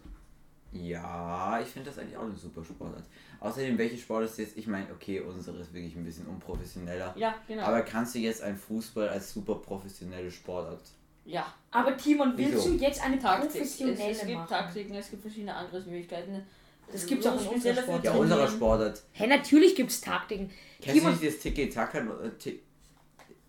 Ja, 0.72 1.60
ich 1.60 1.68
finde 1.68 1.90
das 1.90 1.98
eigentlich 1.98 2.16
auch 2.16 2.22
eine 2.24 2.34
super 2.36 2.64
Sportart. 2.64 3.04
Außerdem, 3.40 3.76
welche 3.76 3.98
Sport 3.98 4.24
ist 4.24 4.38
jetzt? 4.38 4.56
Ich 4.56 4.66
meine, 4.66 4.86
okay, 4.92 5.20
unsere 5.20 5.58
ist 5.58 5.72
wirklich 5.74 5.94
ein 5.96 6.04
bisschen 6.04 6.26
unprofessioneller. 6.26 7.12
Ja, 7.16 7.34
genau. 7.46 7.62
Aber 7.64 7.82
kannst 7.82 8.14
du 8.14 8.18
jetzt 8.20 8.42
einen 8.42 8.56
Fußball 8.56 9.08
als 9.08 9.32
super 9.32 9.56
professionelle 9.56 10.30
Sportart? 10.30 10.80
ja, 11.24 11.52
Aber 11.70 11.96
Timon, 11.96 12.36
willst 12.36 12.54
Wieso? 12.54 12.70
du 12.70 12.74
jetzt 12.76 13.00
eine 13.04 13.18
Taktik. 13.18 13.50
Es, 13.50 13.76
professionelle 13.76 14.10
es 14.10 14.20
gibt 14.20 14.32
machen? 14.34 14.48
Taktiken, 14.48 14.94
es 14.94 15.10
gibt 15.10 15.22
verschiedene 15.22 15.54
Angriffsmöglichkeiten. 15.54 16.42
Das 16.90 17.06
gibt's 17.06 17.26
auch 17.26 17.32
in 17.32 17.38
unserer 17.38 17.52
speziell 17.54 17.74
Sport. 17.84 17.98
dafür 18.04 18.10
Ja, 18.14 18.20
unserer. 18.20 18.48
Sportart. 18.48 19.02
Hä, 19.12 19.26
natürlich 19.26 19.74
gibt 19.76 19.90
es 19.90 20.00
Taktiken. 20.00 20.50
Kennst 20.80 20.88
du 20.88 20.92
Timon, 21.00 21.20
nicht 21.20 21.24
das 21.34 21.38
Tiki-Taka? 21.42 21.98
Äh, 21.98 22.04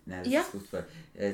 Nein, 0.06 0.22
das 0.24 0.32
Ja. 0.32 0.40
ist 0.40 0.48
Fußball. 0.50 0.86
Äh, 1.14 1.32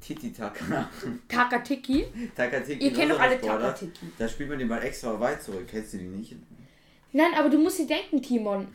Titi-Taka. 0.00 0.88
Takatiki. 1.28 2.06
Taka-Tiki. 2.36 2.84
Ihr 2.84 2.92
kennt 2.92 3.12
doch 3.12 3.20
alle. 3.20 3.40
Takatiki. 3.40 4.06
Da 4.18 4.28
spielt 4.28 4.48
man 4.50 4.58
den 4.58 4.68
Ball 4.68 4.82
extra 4.82 5.18
weit 5.18 5.42
zurück. 5.42 5.66
Kennst 5.68 5.94
du 5.94 5.98
die 5.98 6.04
nicht? 6.04 6.34
Nein, 7.12 7.32
aber 7.36 7.48
du 7.48 7.58
musst 7.58 7.78
dir 7.78 7.86
denken, 7.86 8.22
Timon. 8.22 8.68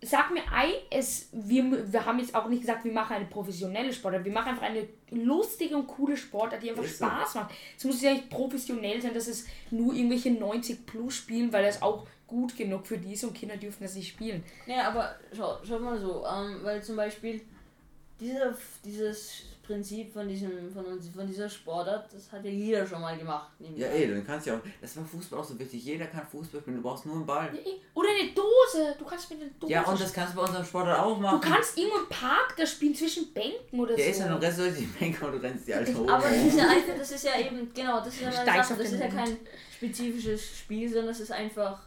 Sag 0.00 0.32
mir 0.32 0.42
ein, 0.52 0.74
es, 0.90 1.28
wir, 1.32 1.92
wir 1.92 2.06
haben 2.06 2.20
jetzt 2.20 2.32
auch 2.32 2.48
nicht 2.48 2.60
gesagt, 2.60 2.84
wir 2.84 2.92
machen 2.92 3.16
eine 3.16 3.24
professionelle 3.24 3.92
Sportart. 3.92 4.24
Wir 4.24 4.30
machen 4.32 4.50
einfach 4.50 4.62
eine 4.62 4.86
lustige 5.10 5.76
und 5.76 5.88
coole 5.88 6.16
Sportart, 6.16 6.62
die 6.62 6.70
einfach 6.70 6.84
Ist 6.84 6.98
so. 6.98 7.06
Spaß 7.06 7.34
macht. 7.34 7.54
Es 7.76 7.84
muss 7.84 8.00
ja 8.00 8.12
nicht 8.12 8.30
professionell 8.30 9.02
sein, 9.02 9.12
dass 9.12 9.26
es 9.26 9.46
nur 9.72 9.92
irgendwelche 9.92 10.30
90 10.30 10.86
plus 10.86 11.16
spielen, 11.16 11.52
weil 11.52 11.64
das 11.64 11.82
auch 11.82 12.06
gut 12.28 12.56
genug 12.56 12.86
für 12.86 12.98
die 12.98 13.14
ist 13.14 13.24
und 13.24 13.34
Kinder 13.34 13.56
dürfen 13.56 13.82
das 13.82 13.96
nicht 13.96 14.08
spielen. 14.08 14.44
Ja, 14.66 14.88
aber 14.88 15.16
schau, 15.34 15.58
schau 15.66 15.80
mal 15.80 15.98
so, 15.98 16.24
ähm, 16.24 16.60
weil 16.62 16.80
zum 16.80 16.94
Beispiel 16.94 17.40
dieser, 18.20 18.56
dieses 18.84 19.42
Prinzip 19.68 20.10
von 20.12 20.26
diesem, 20.26 20.72
von 20.72 20.84
uns, 20.86 21.08
von 21.10 21.26
dieser 21.26 21.48
Sportart, 21.48 22.08
das 22.12 22.32
hat 22.32 22.42
ja 22.42 22.50
jeder 22.50 22.86
schon 22.86 23.02
mal 23.02 23.16
gemacht. 23.18 23.50
Ja, 23.76 23.86
ey, 23.88 24.08
dann 24.08 24.26
kannst 24.26 24.46
du 24.46 24.50
ja 24.50 24.56
auch. 24.56 24.62
Das 24.80 24.96
war 24.96 25.04
Fußball 25.04 25.38
auch 25.38 25.44
so 25.44 25.58
wichtig. 25.58 25.84
Jeder 25.84 26.06
kann 26.06 26.26
Fußball 26.26 26.62
spielen. 26.62 26.76
Du 26.76 26.82
brauchst 26.82 27.04
nur 27.04 27.16
einen 27.16 27.26
Ball. 27.26 27.50
Ja, 27.54 27.60
eh. 27.60 27.76
Oder 27.92 28.08
eine 28.18 28.30
Dose. 28.32 28.96
Du 28.98 29.04
kannst 29.04 29.28
mit 29.30 29.42
einer 29.42 29.50
Dose. 29.60 29.70
Ja, 29.72 29.82
und 29.84 30.00
das 30.00 30.10
kannst 30.12 30.32
du 30.32 30.38
bei 30.38 30.44
unserem 30.44 30.64
Sportart 30.64 30.98
auch 31.00 31.14
du 31.16 31.20
machen. 31.20 31.40
kannst 31.42 31.76
irgendwo 31.76 31.98
im 31.98 32.08
Park 32.08 32.54
das 32.56 32.70
spielen 32.72 32.94
zwischen 32.94 33.30
Bänken 33.34 33.78
oder 33.78 33.94
Der 33.94 34.06
so. 34.06 34.10
ist 34.10 34.18
ja 34.20 34.28
noch 34.30 34.40
Rest 34.40 34.58
durch 34.58 34.74
die 34.78 34.86
Bänke 34.86 35.26
und 35.26 35.32
du 35.32 35.38
rennst 35.46 35.68
die 35.68 35.74
alte 35.74 35.94
hoch. 35.98 36.08
Aber 36.08 36.22
das 36.28 36.44
ist 36.46 36.56
ja 36.58 36.68
einfach, 36.68 36.96
das 36.98 37.10
ist 37.12 37.24
ja 37.24 37.38
eben, 37.38 37.70
genau, 37.74 37.98
das 37.98 38.08
ist 38.14 38.22
ja 38.22 38.32
Sache, 38.32 38.74
das 38.76 38.92
ist 38.92 39.00
ja 39.00 39.08
kein 39.08 39.36
spezifisches 39.76 40.58
Spiel, 40.58 40.88
sondern 40.88 41.10
es 41.10 41.20
ist 41.20 41.30
einfach, 41.30 41.80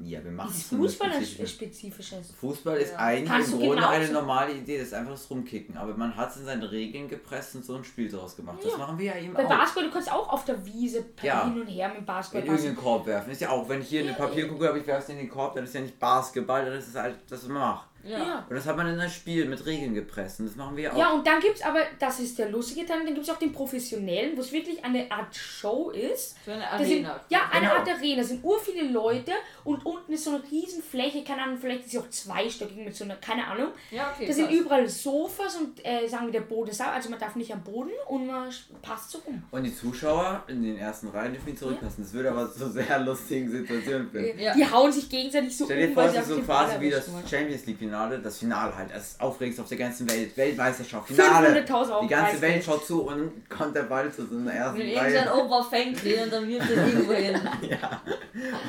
Ja, 0.00 0.24
wir 0.24 0.30
machen 0.30 0.50
ist 0.50 0.56
es 0.72 0.78
Fußball 0.78 1.10
ein 1.10 1.22
spezifisch. 1.22 1.50
spezifisches. 1.52 2.30
Fußball 2.40 2.78
ist 2.78 2.92
Ja. 2.92 2.98
eigentlich 2.98 3.28
Kannst 3.28 3.52
im 3.52 3.58
Grunde 3.60 3.86
eine 3.88 4.08
normale 4.10 4.52
Idee, 4.54 4.78
das 4.78 4.86
ist 4.88 4.94
einfach 4.94 5.12
das 5.12 5.28
Rumkicken. 5.28 5.76
Aber 5.76 5.94
man 5.96 6.16
hat 6.16 6.30
es 6.30 6.38
in 6.38 6.46
seine 6.46 6.70
Regeln 6.72 7.08
gepresst 7.08 7.54
und 7.56 7.64
so 7.64 7.74
ein 7.76 7.84
Spiel 7.84 8.10
draus 8.10 8.34
gemacht. 8.34 8.58
Das 8.62 8.72
Ja. 8.72 8.78
machen 8.78 8.98
wir 8.98 9.04
ja 9.14 9.16
eben 9.20 9.34
Bei 9.34 9.44
auch. 9.44 9.50
Basketball, 9.50 9.84
du 9.84 9.90
kannst 9.92 10.10
auch 10.10 10.28
auf 10.32 10.44
der 10.46 10.64
Wiese 10.64 11.04
Ja. 11.22 11.44
hin 11.44 11.60
und 11.60 11.66
her 11.66 11.90
mit 11.94 12.06
Basketball 12.06 12.42
In 12.42 12.52
irgendeinen 12.54 12.76
Korb 12.76 13.06
werfen. 13.06 13.30
Ist 13.32 13.42
ja 13.42 13.50
auch, 13.50 13.68
wenn 13.68 13.82
ich 13.82 13.88
hier 13.88 14.00
eine 14.00 14.10
Ja, 14.10 14.16
Papierkugel 14.16 14.68
habe, 14.68 14.78
ich 14.78 14.86
werfe 14.86 15.06
sie 15.06 15.12
in 15.12 15.18
den 15.18 15.28
Korb, 15.28 15.54
dann 15.56 15.64
ist 15.64 15.74
ja 15.74 15.82
nicht 15.82 15.98
Basketball, 15.98 16.64
dann 16.64 16.74
ist 16.74 16.88
es 16.88 16.94
halt, 16.94 17.16
das 17.28 17.42
man 17.44 17.58
macht. 17.58 17.88
Ja. 18.04 18.18
Ja. 18.18 18.46
Und 18.48 18.56
das 18.56 18.66
hat 18.66 18.76
man 18.76 18.86
in 18.88 18.98
ein 18.98 19.10
Spiel 19.10 19.44
mit 19.46 19.64
Regeln 19.66 19.94
gepresst. 19.94 20.40
Und 20.40 20.46
das 20.46 20.56
machen 20.56 20.76
wir 20.76 20.84
ja 20.84 20.92
auch. 20.92 20.96
Ja, 20.98 21.12
und 21.12 21.26
dann 21.26 21.40
gibt 21.40 21.56
es 21.56 21.62
aber, 21.62 21.80
das 21.98 22.20
ist 22.20 22.38
der 22.38 22.50
lustige 22.50 22.84
Teil, 22.86 22.98
dann 23.04 23.14
gibt 23.14 23.26
es 23.26 23.30
auch 23.30 23.38
den 23.38 23.52
professionellen, 23.52 24.36
wo 24.36 24.40
es 24.40 24.52
wirklich 24.52 24.84
eine 24.84 25.10
Art 25.10 25.34
Show 25.34 25.90
ist. 25.90 26.36
So 26.44 26.52
eine 26.52 26.60
Das 26.78 26.86
sind, 26.88 27.04
Arena. 27.06 27.20
ja, 27.28 27.40
eine 27.50 27.66
Genau. 27.68 27.74
Art 27.78 27.88
Arena. 27.88 28.16
Da 28.22 28.24
sind 28.28 28.44
ur 28.44 28.58
viele 28.60 28.88
Leute 28.88 29.32
und 29.64 29.84
unten 29.86 30.12
ist 30.12 30.24
so 30.24 30.30
eine 30.30 30.42
riesen 30.50 30.82
Fläche, 30.82 31.22
keine 31.24 31.42
Ahnung, 31.42 31.58
vielleicht 31.58 31.84
ist 31.84 31.90
sie 31.92 31.98
auch 31.98 32.08
zweistöckig 32.10 32.76
mit 32.76 32.94
so 32.94 33.04
einer, 33.04 33.16
keine 33.16 33.46
Ahnung. 33.46 33.68
Ja, 33.90 34.12
okay. 34.14 34.26
Da 34.26 34.32
sind 34.32 34.50
überall 34.50 34.88
Sofas 34.88 35.56
und 35.56 35.84
äh, 35.84 36.06
sagen 36.08 36.26
wir, 36.26 36.32
der 36.32 36.40
Boden 36.40 36.70
ist 36.70 36.78
sauber, 36.78 36.92
also 36.92 37.10
man 37.10 37.18
darf 37.18 37.36
nicht 37.36 37.52
am 37.52 37.62
Boden 37.62 37.90
und 38.08 38.26
man 38.26 38.48
passt 38.82 39.10
so 39.10 39.18
rum. 39.18 39.42
Und 39.50 39.62
die 39.64 39.74
Zuschauer 39.74 40.42
in 40.48 40.62
den 40.62 40.76
ersten 40.78 41.08
Reihen 41.08 41.32
dürfen 41.32 41.48
ihn 41.50 41.56
zurücklassen. 41.56 42.02
Das 42.02 42.12
würde 42.12 42.30
aber 42.30 42.52
zu 42.52 42.70
sehr 42.70 42.98
lustigen 43.04 43.50
Situationen 43.50 44.10
führen. 44.10 44.38
Ja. 44.38 44.54
Die 44.54 44.70
hauen 44.70 44.90
sich 44.92 45.08
gegenseitig 45.08 45.56
so 45.56 45.64
Stell 45.64 45.78
dir 45.80 45.88
um, 45.88 45.94
vor, 45.94 46.02
weil 46.04 46.08
es 46.10 46.14
sie 46.14 46.20
ist 46.20 46.28
so 46.38 46.42
quasi 46.42 46.80
wie 46.80 46.90
das. 46.90 47.08
Champions 47.28 47.66
League 47.66 47.78
Finale, 47.92 48.20
das 48.20 48.38
Finale 48.38 48.74
halt, 48.74 48.90
das 48.90 49.20
aufregendste 49.20 49.60
auf 49.60 49.68
der 49.68 49.76
ganzen 49.76 50.08
Welt, 50.10 50.34
Weltmeisterschaft, 50.34 51.08
Finale. 51.08 51.60
500.000 51.60 51.90
Euro 51.90 52.02
Die 52.02 52.08
ganze. 52.08 52.40
Welt 52.40 52.64
schaut 52.64 52.86
zu 52.86 53.02
und 53.02 53.18
dann 53.18 53.32
kommt 53.50 53.76
der 53.76 53.82
Ball 53.82 54.10
zu 54.10 54.24
so 54.24 54.34
einer 54.38 54.50
ersten 54.50 54.78
Wenn 54.78 54.88
irgendein. 54.88 55.28
Opa 55.28 55.62
fängt 55.64 56.02
den 56.02 56.22
und 56.22 56.32
dann 56.32 56.48
wirft 56.48 56.70
er 56.70 56.76
irgendwo 56.86 57.12
hin. 57.12 57.38
Ja. 57.68 58.02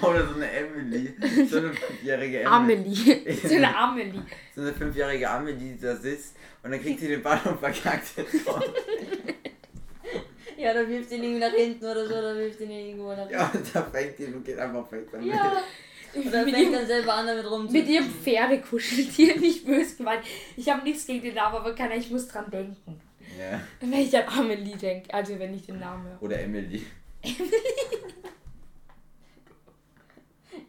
Oder 0.01 0.27
so 0.27 0.35
eine 0.35 0.51
Emily, 0.51 1.15
so 1.49 1.57
eine 1.57 1.73
fünfjährige 1.73 2.41
Emily. 2.41 2.53
Amelie. 2.53 3.37
so 3.47 3.55
eine 3.55 3.77
Amelie. 3.77 4.21
So 4.53 4.61
eine 4.61 4.73
fünfjährige 4.73 5.29
Amelie, 5.29 5.55
die 5.55 5.79
da 5.79 5.95
sitzt 5.95 6.35
und 6.61 6.71
dann 6.71 6.81
kriegt 6.81 6.99
sie 6.99 7.07
den 7.07 7.23
Ball 7.23 7.39
und 7.45 7.59
verkackt 7.61 8.17
den 8.17 8.43
Tor. 8.43 8.61
Ja, 10.55 10.73
dann 10.73 10.87
wirft 10.87 11.11
ihn 11.11 11.23
irgendwie 11.23 11.41
nach 11.41 11.51
hinten 11.51 11.83
oder 11.83 12.07
so, 12.07 12.13
dann 12.13 12.37
wirft 12.37 12.61
ihn 12.61 12.71
irgendwo 12.71 13.09
nach 13.09 13.27
hinten. 13.27 13.33
Ja, 13.33 13.51
und 13.53 13.75
da 13.75 13.81
fängt 13.81 14.17
die 14.17 14.25
und 14.27 14.45
geht 14.45 14.57
einfach 14.57 14.89
weg 14.93 15.07
damit. 15.11 15.27
Ja. 15.27 15.57
Dann 16.13 16.45
Mit 16.45 16.53
fängt 16.53 16.75
dann 16.75 16.85
selber 16.85 17.13
an, 17.15 17.27
damit 17.27 17.49
rum 17.49 17.71
mit 17.71 17.87
ihrem 17.87 18.09
Pferdekuscheltier, 18.09 19.35
nicht 19.39 19.65
böse 19.65 19.95
gemeint. 19.95 20.23
Ich 20.55 20.69
habe 20.69 20.83
nichts 20.83 21.07
gegen 21.07 21.23
den 21.23 21.35
Namen, 21.35 21.55
aber 21.55 21.73
keiner, 21.73 21.95
ich 21.95 22.11
muss 22.11 22.27
dran 22.27 22.49
denken. 22.51 23.01
Ja. 23.39 23.59
Wenn 23.79 23.93
ich 23.93 24.15
an 24.15 24.25
Amelie 24.27 24.75
denke, 24.75 25.11
also 25.13 25.39
wenn 25.39 25.55
ich 25.55 25.65
den 25.65 25.79
Namen 25.79 26.05
höre. 26.05 26.21
Oder 26.21 26.39
Emily. 26.39 26.85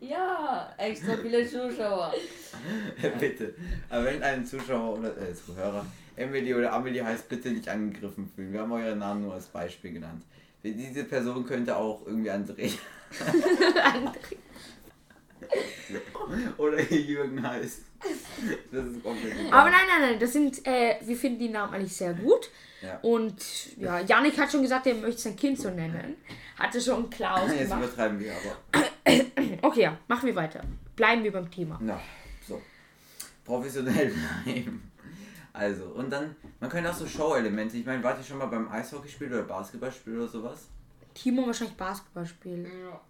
Ja, 0.01 0.75
extra 0.77 1.17
viele 1.17 1.49
Zuschauer. 1.49 2.13
bitte. 3.21 3.55
Aber 3.89 4.05
wenn 4.05 4.23
ein 4.23 4.45
Zuschauer 4.45 4.99
oder 4.99 5.17
äh, 5.17 5.33
Zuhörer 5.33 5.87
Emily 6.17 6.55
oder 6.55 6.73
Amelie 6.73 7.03
heißt, 7.03 7.29
bitte 7.29 7.51
nicht 7.51 7.69
angegriffen 7.69 8.31
fühlen. 8.35 8.53
Wir 8.53 8.61
haben 8.61 8.73
euren 8.73 8.99
Namen 8.99 9.23
nur 9.23 9.35
als 9.35 9.47
Beispiel 9.47 9.93
genannt. 9.93 10.23
Diese 10.63 11.05
Person 11.05 11.45
könnte 11.47 11.77
auch 11.77 12.07
irgendwie 12.07 12.31
Andrea 12.31 12.71
oder 16.59 16.81
Jürgen 16.81 17.47
heißt. 17.47 17.83
Das 18.71 18.85
ist 18.85 19.03
komplett 19.03 19.33
egal. 19.39 19.53
Aber 19.53 19.71
nein, 19.71 19.87
nein, 19.89 20.11
nein, 20.11 20.19
das 20.21 20.33
sind, 20.33 20.67
äh, 20.67 20.97
wir 21.03 21.17
finden 21.17 21.39
die 21.39 21.49
Namen 21.49 21.75
eigentlich 21.75 21.97
sehr 21.97 22.13
gut. 22.15 22.51
Ja. 22.83 22.99
Und 23.03 23.77
ja, 23.79 24.01
Yannick 24.01 24.39
hat 24.39 24.53
schon 24.53 24.63
gesagt, 24.63 24.87
er 24.87 24.95
möchte 24.95 25.23
sein 25.23 25.37
Kind 25.37 25.59
so 25.59 25.71
nennen. 25.71 26.17
Hatte 26.59 26.81
schon 26.81 27.09
klar 27.09 27.43
Jetzt 27.43 27.53
ausgemacht. 27.73 27.83
übertreiben 27.85 28.21
wir 28.21 28.33
aber. 28.33 28.85
Okay, 29.63 29.83
ja, 29.83 29.99
machen 30.09 30.27
wir 30.27 30.35
weiter. 30.37 30.63
Bleiben 30.97 31.23
wir 31.25 31.33
beim 31.33 31.51
Thema. 31.51 31.79
Na, 31.81 32.01
so. 32.47 32.61
Professionell 33.45 34.13
bleiben. 34.45 34.91
Also, 35.53 35.85
und 35.87 36.11
dann, 36.11 36.35
man 36.61 36.69
könnte 36.69 36.91
auch 36.91 36.95
so 36.95 37.07
Show-Elemente. 37.07 37.77
Ich 37.77 37.87
meine, 37.87 38.03
wart 38.03 38.19
ihr 38.19 38.25
schon 38.25 38.39
mal 38.39 38.47
beim 38.47 38.69
Eishockeyspiel 38.69 39.29
oder 39.29 39.43
Basketballspiel 39.45 40.17
oder 40.19 40.29
sowas? 40.29 40.69
Timo 41.15 41.47
wahrscheinlich 41.47 41.77
Basketball 41.77 42.27
spielen. 42.27 42.65
Ja. 42.65 43.01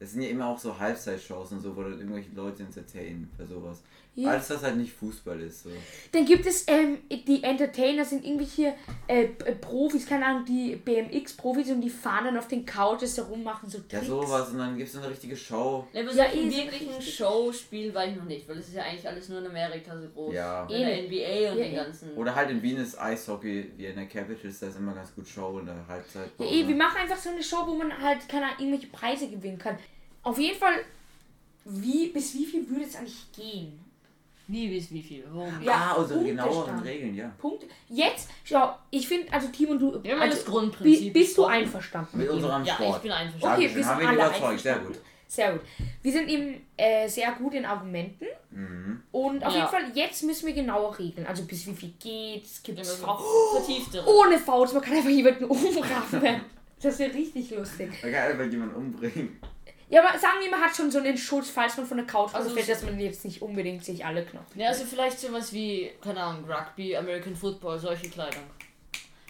Das 0.00 0.10
sind 0.12 0.22
ja 0.22 0.28
immer 0.30 0.46
auch 0.48 0.58
so 0.58 0.76
Halbzeitshows 0.78 1.52
und 1.52 1.60
so, 1.60 1.74
wo 1.76 1.82
dann 1.82 1.98
irgendwelche 1.98 2.30
Leute 2.34 2.62
entertainen 2.64 3.30
für 3.36 3.46
sowas. 3.46 3.82
Ja. 4.16 4.30
Alles, 4.30 4.48
was 4.50 4.62
halt 4.62 4.76
nicht 4.76 4.92
Fußball 4.92 5.40
ist. 5.40 5.64
So. 5.64 5.70
Dann 6.12 6.24
gibt 6.24 6.46
es 6.46 6.64
ähm, 6.68 6.98
die 7.10 7.42
Entertainer, 7.42 8.04
sind 8.04 8.24
irgendwelche 8.24 8.74
äh, 9.08 9.24
Profis, 9.60 10.06
keine 10.06 10.24
Ahnung, 10.26 10.44
die 10.44 10.76
BMX-Profis 10.76 11.70
und 11.70 11.80
die 11.80 11.90
fahren 11.90 12.26
dann 12.26 12.36
auf 12.38 12.46
den 12.46 12.64
Couches 12.64 13.16
herum, 13.16 13.42
machen 13.42 13.68
so 13.68 13.78
Ja, 13.78 13.98
Tricks. 13.98 14.06
sowas. 14.06 14.50
Und 14.50 14.58
dann 14.58 14.76
gibt 14.76 14.86
es 14.88 14.94
so 14.94 15.00
eine 15.00 15.10
richtige 15.10 15.36
Show. 15.36 15.86
Ja, 15.92 16.02
aber 16.02 16.12
Ja, 16.12 16.30
so 16.30 16.36
eh, 16.38 16.42
ein 16.44 16.50
so 16.50 16.56
wirklichen 16.58 16.94
richtig. 16.94 17.14
Showspiel 17.16 17.92
war 17.94 18.06
ich 18.06 18.14
noch 18.14 18.24
nicht, 18.24 18.48
weil 18.48 18.58
es 18.58 18.68
ist 18.68 18.74
ja 18.74 18.84
eigentlich 18.84 19.08
alles 19.08 19.28
nur 19.28 19.40
in 19.40 19.46
Amerika 19.46 19.96
so 20.00 20.06
groß. 20.08 20.32
Ja. 20.34 20.62
In 20.66 20.78
der 20.80 20.98
Eh. 20.98 21.06
NBA 21.08 21.52
und 21.52 21.58
Ja, 21.58 21.64
den 21.64 21.72
eh. 21.72 21.76
ganzen. 21.76 22.14
Oder 22.14 22.34
halt 22.36 22.50
in 22.50 22.62
Wien 22.62 22.76
ist 22.76 22.96
Eishockey, 23.00 23.72
wie 23.76 23.86
in 23.86 23.96
der 23.96 24.06
Capitals, 24.06 24.60
da 24.60 24.68
ist 24.68 24.78
immer 24.78 24.94
ganz 24.94 25.12
gut 25.12 25.26
Show 25.26 25.58
in 25.58 25.66
der 25.66 25.84
Halbzeit. 25.88 26.30
Ja, 26.38 26.46
eh, 26.46 26.68
wir 26.68 26.76
machen 26.76 26.98
einfach 27.00 27.18
so 27.18 27.30
eine 27.30 27.42
Show, 27.42 27.64
wo 27.66 27.74
man 27.74 27.92
halt, 28.00 28.28
keine 28.28 28.44
Ahnung, 28.46 28.58
irgendwelche 28.60 28.86
Preise 28.92 29.28
gewinnen 29.28 29.58
kann. 29.58 29.76
Auf 30.24 30.38
jeden 30.38 30.58
Fall, 30.58 30.74
wie, 31.64 32.08
bis 32.08 32.34
wie 32.34 32.44
viel 32.46 32.68
würde 32.68 32.84
es 32.84 32.96
eigentlich 32.96 33.24
gehen? 33.36 33.78
Nie 34.46 34.68
bis 34.68 34.90
wie 34.90 35.02
viel. 35.02 35.24
Warum? 35.32 35.62
Ja, 35.62 35.72
ah, 35.72 35.92
unsere 35.94 36.18
Punktestand. 36.20 36.50
genaueren 36.50 36.78
Regeln, 36.80 37.14
ja. 37.14 37.32
Punkt. 37.38 37.64
Jetzt, 37.88 38.28
schau, 38.44 38.74
ich 38.90 39.08
finde, 39.08 39.32
also 39.32 39.48
Team 39.48 39.70
und 39.70 39.78
du, 39.78 40.00
Ja, 40.02 40.16
weil 40.16 40.22
also, 40.22 40.36
das 40.36 40.44
Grundprinzip 40.44 41.12
bi- 41.14 41.20
bist 41.20 41.38
du 41.38 41.44
einverstanden 41.46 42.18
Mit 42.18 42.28
unserem 42.28 42.62
Ja, 42.64 42.74
Sport. 42.74 42.96
ich 42.96 43.02
bin 43.04 43.12
einverstanden. 43.12 43.56
Okay, 43.64 43.74
wir 43.74 43.82
sind 43.82 43.86
haben 43.86 44.00
wir 44.00 44.08
alle 44.08 44.16
überzeugt, 44.18 44.60
sehr 44.60 44.74
einverstanden. 44.74 44.86
gut. 44.88 44.98
Sehr 45.26 45.52
gut. 45.52 45.60
Wir 46.02 46.12
sind 46.12 46.28
eben 46.28 46.60
äh, 46.76 47.08
sehr 47.08 47.32
gut 47.32 47.54
in 47.54 47.64
Argumenten. 47.64 48.26
Mhm. 48.50 49.02
Und 49.12 49.42
auf 49.44 49.52
Ja. 49.54 49.60
jeden 49.60 49.70
Fall, 49.70 49.84
jetzt 49.94 50.22
müssen 50.24 50.46
wir 50.46 50.52
genauer 50.52 50.98
regeln. 50.98 51.26
Also 51.26 51.44
bis 51.44 51.66
wie 51.66 51.72
viel 51.72 51.94
geht's, 51.98 52.62
gibt 52.62 52.78
es 52.80 52.98
so 53.00 53.06
Fouls. 53.06 53.64
vertieftere. 53.64 54.06
Ohne 54.06 54.38
Fouls, 54.38 54.74
man 54.74 54.82
kann 54.82 54.96
einfach 54.98 55.08
jemanden 55.10 55.44
umraffen. 55.46 56.40
Das 56.82 56.98
wäre 56.98 57.14
richtig 57.14 57.50
lustig. 57.50 57.90
Man 58.02 58.12
kann 58.12 58.30
einfach 58.30 58.44
jemanden 58.52 58.74
umbringen. 58.74 59.38
Ja, 59.90 60.02
aber 60.04 60.18
sagen 60.18 60.36
wir, 60.42 60.50
man 60.50 60.60
hat 60.60 60.74
schon 60.74 60.90
so 60.90 60.98
einen 60.98 61.16
Schutz, 61.16 61.50
falls 61.50 61.76
man 61.76 61.86
von 61.86 61.98
der 61.98 62.06
Couch 62.06 62.34
Also 62.34 62.48
so- 62.50 62.56
dass 62.56 62.82
man 62.82 62.98
jetzt 62.98 63.24
nicht 63.24 63.42
unbedingt 63.42 63.84
sich 63.84 64.04
alle 64.04 64.24
Knochen. 64.24 64.46
Ja, 64.58 64.68
also 64.68 64.84
vielleicht 64.84 65.20
sowas 65.20 65.52
wie, 65.52 65.90
keine 66.02 66.20
Ahnung, 66.22 66.44
Rugby, 66.50 66.96
American 66.96 67.36
Football, 67.36 67.78
solche 67.78 68.08
Kleidung. 68.08 68.42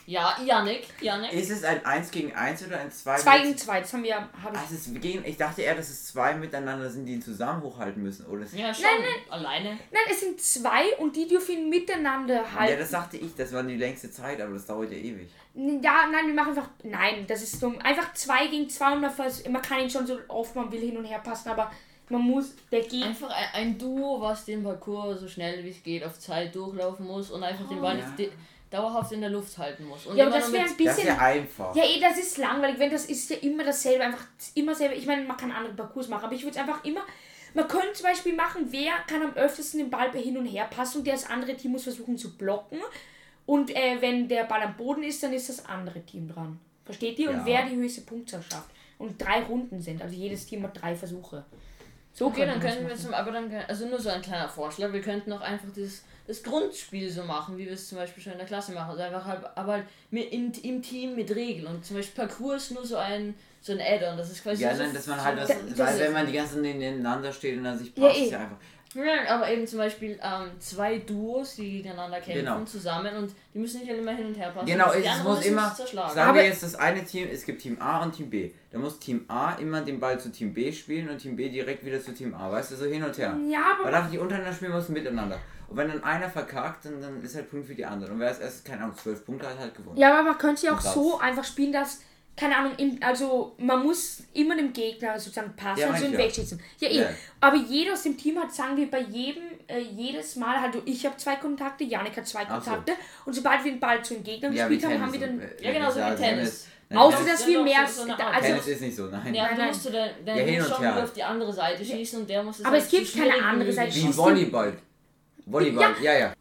Ja, 0.06 0.36
Yannick, 0.44 0.86
Yannick. 1.00 1.32
Ist 1.32 1.50
es 1.50 1.64
ein 1.64 1.84
1 1.84 2.10
gegen 2.10 2.32
1 2.34 2.66
oder 2.66 2.78
ein 2.80 2.90
2 2.92 3.16
Zwei 3.16 3.38
gegen 3.40 3.56
zwei, 3.56 3.80
das 3.80 3.92
haben 3.92 4.02
wir, 4.04 4.16
habe 4.16 4.30
Ah, 4.54 4.60
ich. 4.68 4.76
es 4.76 4.86
ist 4.86 5.00
gegen, 5.00 5.24
ich 5.24 5.36
dachte 5.38 5.62
eher, 5.62 5.74
dass 5.74 5.88
es 5.88 6.08
zwei 6.08 6.34
miteinander 6.34 6.90
sind, 6.90 7.06
die 7.06 7.14
ihn 7.14 7.22
zusammen 7.22 7.62
hochhalten 7.62 8.02
müssen. 8.02 8.26
Oder 8.26 8.42
es, 8.42 8.52
ja. 8.52 8.66
Ja, 8.68 8.74
schon. 8.74 8.84
Alleine. 9.30 9.70
Nein, 9.90 10.02
es 10.10 10.20
sind 10.20 10.40
zwei 10.40 10.94
und 10.98 11.16
die 11.16 11.26
dürfen 11.26 11.52
ihn 11.52 11.68
miteinander 11.70 12.44
halten. 12.54 12.78
das 12.78 12.90
sagte 12.90 13.16
ich, 13.16 13.34
das 13.34 13.52
war 13.52 13.62
die 13.62 13.76
längste 13.76 14.10
Zeit, 14.10 14.40
aber 14.40 14.52
das 14.54 14.66
dauert 14.66 14.90
ja 14.90 14.98
ewig. 14.98 15.30
Ja, 15.54 16.06
nein, 16.10 16.26
wir 16.26 16.34
machen 16.34 16.50
einfach. 16.50 16.68
Nein, 16.82 17.26
das 17.26 17.42
ist 17.42 17.62
dumm. 17.62 17.78
Einfach 17.78 18.12
zwei 18.14 18.48
gegen 18.48 18.68
zwei 18.68 18.92
und 18.92 19.00
man, 19.00 19.12
man 19.50 19.62
kann 19.62 19.80
ihn 19.80 19.88
schon 19.90 20.06
so 20.06 20.18
oft 20.28 20.54
man 20.54 20.70
will 20.70 20.80
hin 20.80 20.96
und 20.98 21.04
her 21.04 21.20
passen, 21.20 21.48
aber 21.48 21.70
man 22.10 22.22
muss. 22.22 22.54
Der 22.70 22.80
geht. 22.82 23.04
Einfach 23.04 23.30
ein, 23.30 23.48
ein 23.54 23.78
Duo, 23.78 24.20
was 24.20 24.44
den 24.44 24.62
Parcours 24.62 25.20
so 25.20 25.28
schnell 25.28 25.64
wie 25.64 25.70
es 25.70 25.82
geht 25.82 26.04
auf 26.04 26.18
Zeit 26.18 26.54
durchlaufen 26.54 27.06
muss 27.06 27.30
und 27.30 27.42
einfach 27.42 27.68
den 27.68 27.80
Ball 27.80 27.98
Ja. 27.98 28.14
dauerhaft 28.70 29.12
in 29.12 29.20
der 29.20 29.30
Luft 29.30 29.56
halten 29.58 29.84
muss. 29.84 30.06
Und 30.06 30.16
Ja, 30.16 30.26
aber 30.26 30.36
immer 30.36 30.44
das 30.44 30.52
wäre 30.52 30.62
ein 30.64 30.68
Das 30.68 30.72
ist 30.72 30.96
bisschen. 30.96 31.06
ja 31.08 31.18
einfach. 31.18 31.76
Ja, 31.76 31.84
eh, 31.84 32.00
das 32.00 32.18
ist 32.18 32.38
langweilig, 32.38 32.78
wenn 32.78 32.90
das 32.90 33.06
ist 33.06 33.30
ja 33.30 33.36
immer 33.36 33.64
dasselbe, 33.64 34.04
einfach 34.04 34.26
immer 34.54 34.74
selber. 34.74 34.94
Ich 34.96 35.06
meine, 35.06 35.22
man 35.24 35.36
kann 35.36 35.52
andere 35.52 35.74
Parcours 35.74 36.08
machen, 36.08 36.24
aber 36.24 36.34
ich 36.34 36.42
würde 36.42 36.56
es 36.58 36.60
einfach 36.62 36.84
immer. 36.84 37.02
Man 37.54 37.68
könnte 37.68 37.92
zum 37.92 38.06
Beispiel 38.06 38.34
machen, 38.34 38.66
wer 38.70 38.92
kann 39.08 39.22
am 39.22 39.32
öftesten 39.34 39.78
den 39.78 39.90
Ball 39.90 40.10
hin 40.12 40.36
und 40.36 40.46
her 40.46 40.66
passen 40.68 40.98
und 40.98 41.06
das 41.06 41.24
andere 41.30 41.56
Team 41.56 41.70
muss 41.72 41.84
versuchen 41.84 42.18
zu 42.18 42.36
blocken. 42.36 42.80
Und 43.46 43.70
äh, 43.76 43.96
wenn 44.00 44.26
der 44.26 44.44
Ball 44.44 44.62
am 44.62 44.76
Boden 44.76 45.04
ist, 45.04 45.22
dann 45.22 45.32
ist 45.32 45.48
das 45.48 45.64
andere 45.66 46.00
Team 46.02 46.28
dran. 46.28 46.58
Versteht 46.84 47.18
ihr? 47.20 47.30
Und 47.30 47.36
Ja. 47.36 47.46
wer 47.46 47.66
die 47.66 47.76
höchste 47.76 48.00
Punktzahl 48.00 48.42
schafft. 48.42 48.70
Und 48.98 49.20
drei 49.22 49.42
Runden 49.44 49.80
sind, 49.80 50.02
also 50.02 50.14
jedes 50.16 50.46
Team 50.46 50.62
hat 50.64 50.80
drei 50.82 50.96
Versuche. 50.96 51.44
So 52.16 52.26
Okay, 52.26 52.46
dann 52.46 52.60
könnte 52.60 52.76
könnten 52.76 52.88
wir 52.88 52.96
zum, 52.96 53.12
aber 53.12 53.32
dann, 53.32 53.50
also 53.66 53.88
nur 53.88 53.98
so 53.98 54.08
ein 54.08 54.22
kleiner 54.22 54.48
Vorschlag, 54.48 54.92
wir 54.92 55.00
könnten 55.00 55.32
auch 55.32 55.40
einfach 55.40 55.66
das, 55.76 56.04
das 56.28 56.44
Grundspiel 56.44 57.10
so 57.10 57.24
machen, 57.24 57.58
wie 57.58 57.66
wir 57.66 57.72
es 57.72 57.88
zum 57.88 57.98
Beispiel 57.98 58.22
schon 58.22 58.32
in 58.32 58.38
der 58.38 58.46
Klasse 58.46 58.70
machen. 58.70 58.90
Also 58.90 59.02
einfach 59.02 59.24
halt, 59.24 59.40
aber 59.56 59.72
halt 59.72 59.86
mit, 60.12 60.32
im, 60.32 60.52
im 60.62 60.80
Team 60.80 61.16
mit 61.16 61.34
Regeln. 61.34 61.66
Und 61.66 61.84
zum 61.84 61.96
Beispiel 61.96 62.24
Parcours 62.24 62.66
ist 62.66 62.70
nur 62.70 62.86
so 62.86 62.96
ein, 62.98 63.34
so 63.60 63.72
ein 63.72 63.80
Add-on, 63.80 64.16
das 64.16 64.30
ist 64.30 64.44
quasi 64.44 64.62
Ja, 64.62 64.76
so, 64.76 64.84
nein, 64.84 64.94
dass 64.94 65.08
man 65.08 65.24
halt 65.24 65.38
was, 65.38 65.48
das 65.48 65.78
weil 65.78 65.98
wenn 65.98 66.12
man 66.12 66.26
die 66.26 66.34
ganzen 66.34 66.62
nebeneinander 66.62 67.32
steht 67.32 67.58
und 67.58 67.64
dann 67.64 67.76
sich 67.76 67.92
Ja, 67.96 68.06
passt, 68.06 68.20
eh. 68.20 68.24
ist 68.24 68.30
ja 68.30 68.38
einfach. 68.38 68.56
Aber 69.28 69.50
eben 69.50 69.66
zum 69.66 69.78
Beispiel 69.78 70.18
ähm, 70.22 70.50
zwei 70.60 70.98
Duos, 70.98 71.56
die 71.56 71.78
gegeneinander 71.78 72.20
kämpfen, 72.20 72.44
Genau. 72.44 72.64
zusammen 72.64 73.16
und 73.16 73.32
die 73.52 73.58
müssen 73.58 73.80
nicht 73.80 73.90
alle 73.90 74.00
immer 74.00 74.12
hin 74.12 74.26
und 74.26 74.34
her 74.34 74.50
passen. 74.50 74.66
Genau, 74.66 74.92
es 74.92 75.22
muss 75.24 75.44
immer, 75.46 75.74
sagen 75.74 76.18
Aber- 76.18 76.34
wir 76.38 76.44
jetzt 76.46 76.62
das 76.62 76.74
eine 76.74 77.04
Team, 77.04 77.28
es 77.30 77.44
gibt 77.44 77.62
Team 77.62 77.76
A 77.80 78.02
und 78.02 78.12
Team 78.12 78.30
B. 78.30 78.52
Da 78.70 78.78
muss 78.78 78.98
Team 78.98 79.24
A 79.28 79.54
immer 79.54 79.80
den 79.80 79.98
Ball 80.00 80.18
zu 80.20 80.30
Team 80.30 80.52
B 80.54 80.72
spielen 80.72 81.08
und 81.08 81.18
Team 81.18 81.36
B 81.36 81.48
direkt 81.48 81.84
wieder 81.84 82.00
zu 82.00 82.12
Team 82.12 82.34
A, 82.34 82.50
weißt 82.50 82.72
du, 82.72 82.76
so 82.76 82.84
hin 82.86 83.02
und 83.02 83.16
her. 83.18 83.36
Ja, 83.48 83.72
aber 83.74 83.84
Weil 83.84 83.92
darf 83.92 84.10
die 84.10 84.18
untereinander 84.18 84.52
spielen 84.54 84.72
müssen 84.72 84.92
miteinander. 84.92 85.38
Und 85.68 85.76
wenn 85.78 85.88
dann 85.88 86.04
einer 86.04 86.28
verkackt, 86.28 86.84
dann, 86.84 87.00
dann 87.00 87.22
ist 87.22 87.34
halt 87.34 87.50
Punkt 87.50 87.66
für 87.66 87.74
die 87.74 87.84
anderen. 87.86 88.12
Und 88.14 88.20
wer 88.20 88.28
als 88.28 88.38
erstes, 88.38 88.62
keine 88.64 88.82
Ahnung, 88.82 88.96
zwölf 88.96 89.24
Punkte 89.24 89.48
hat, 89.48 89.58
halt 89.58 89.74
gewonnen. 89.74 89.96
Ja, 89.96 90.12
aber 90.14 90.22
man 90.30 90.38
könnte 90.38 90.66
ja 90.66 90.74
auch 90.74 90.80
so 90.80 91.18
einfach 91.18 91.42
spielen, 91.44 91.72
dass, 91.72 92.02
keine 92.36 92.56
Ahnung, 92.56 92.72
im, 92.78 92.98
also 93.00 93.54
man 93.58 93.84
muss 93.84 94.24
immer 94.32 94.56
dem 94.56 94.72
Gegner 94.72 95.18
sozusagen 95.18 95.54
passen 95.54 95.80
Ja, 95.80 95.88
und 95.90 95.96
so 95.98 96.04
mein 96.04 96.12
ihn 96.14 96.18
wegschießen. 96.18 96.60
Ja, 96.80 96.88
eh. 96.88 97.00
Ja. 97.02 97.08
Aber 97.40 97.56
jeder 97.56 97.92
aus 97.92 98.02
dem 98.02 98.16
Team 98.16 98.38
hat, 98.40 98.52
sagen 98.52 98.76
wir, 98.76 98.90
bei 98.90 99.00
jedem, 99.02 99.44
äh, 99.68 99.78
jedes 99.80 100.34
Mal, 100.36 100.60
halt, 100.60 100.76
ich 100.84 101.06
habe 101.06 101.16
zwei 101.16 101.36
Kontakte, 101.36 101.84
Janik 101.84 102.16
hat 102.16 102.26
zwei 102.26 102.44
Ach 102.48 102.60
so. 102.62 102.70
Kontakte 102.70 102.92
und 103.24 103.32
sobald 103.34 103.62
wir 103.64 103.72
den 103.72 103.80
Ball 103.80 104.04
zu 104.04 104.14
den 104.14 104.24
Gegnern 104.24 104.52
Ja, 104.52 104.66
gespielt 104.68 104.92
haben, 104.92 105.00
haben 105.02 105.12
wir 105.12 105.20
dann. 105.20 105.40
äh, 105.40 105.48
Ja, 105.60 105.72
genau, 105.72 105.90
so 105.90 106.00
wie 106.00 106.16
Tennis. 106.16 106.66
Nein, 106.90 106.98
Außer 106.98 107.16
Tennis, 107.18 107.32
dass 107.32 107.46
wir 107.46 107.62
mehr. 107.62 107.86
so- 107.86 108.04
so 108.04 108.12
also, 108.12 108.40
Tennis 108.46 108.66
ist 108.66 108.80
nicht 108.82 108.96
so, 108.96 109.06
nein. 109.06 109.34
Ja, 109.34 109.44
Nein, 109.46 109.56
nein. 109.58 109.68
musst 109.68 109.86
du 109.86 109.90
der, 109.90 110.12
der 110.26 110.36
Ja, 110.36 110.42
hin 110.44 110.54
muss 110.58 110.66
und 110.68 110.74
schon 110.74 110.84
her. 110.84 110.92
wieder 110.94 111.04
auf 111.04 111.12
die 111.12 111.22
andere 111.22 111.52
Seite 111.52 111.84
schießen 111.84 112.20
und 112.20 112.28
der 112.30 112.42
muss 112.42 112.58
es 112.58 112.64
Aber 112.64 112.74
halt 112.74 112.84
es 112.84 112.90
gibt 112.90 113.06
so 113.06 113.18
keine 113.20 113.42
andere 113.42 113.72
Seite. 113.72 113.88
möglich 113.88 114.08
Wie 114.08 114.16
Volleyball. 114.16 114.76
Volleyball, 115.46 115.94
ja, 116.02 116.12
ja. 116.18 116.32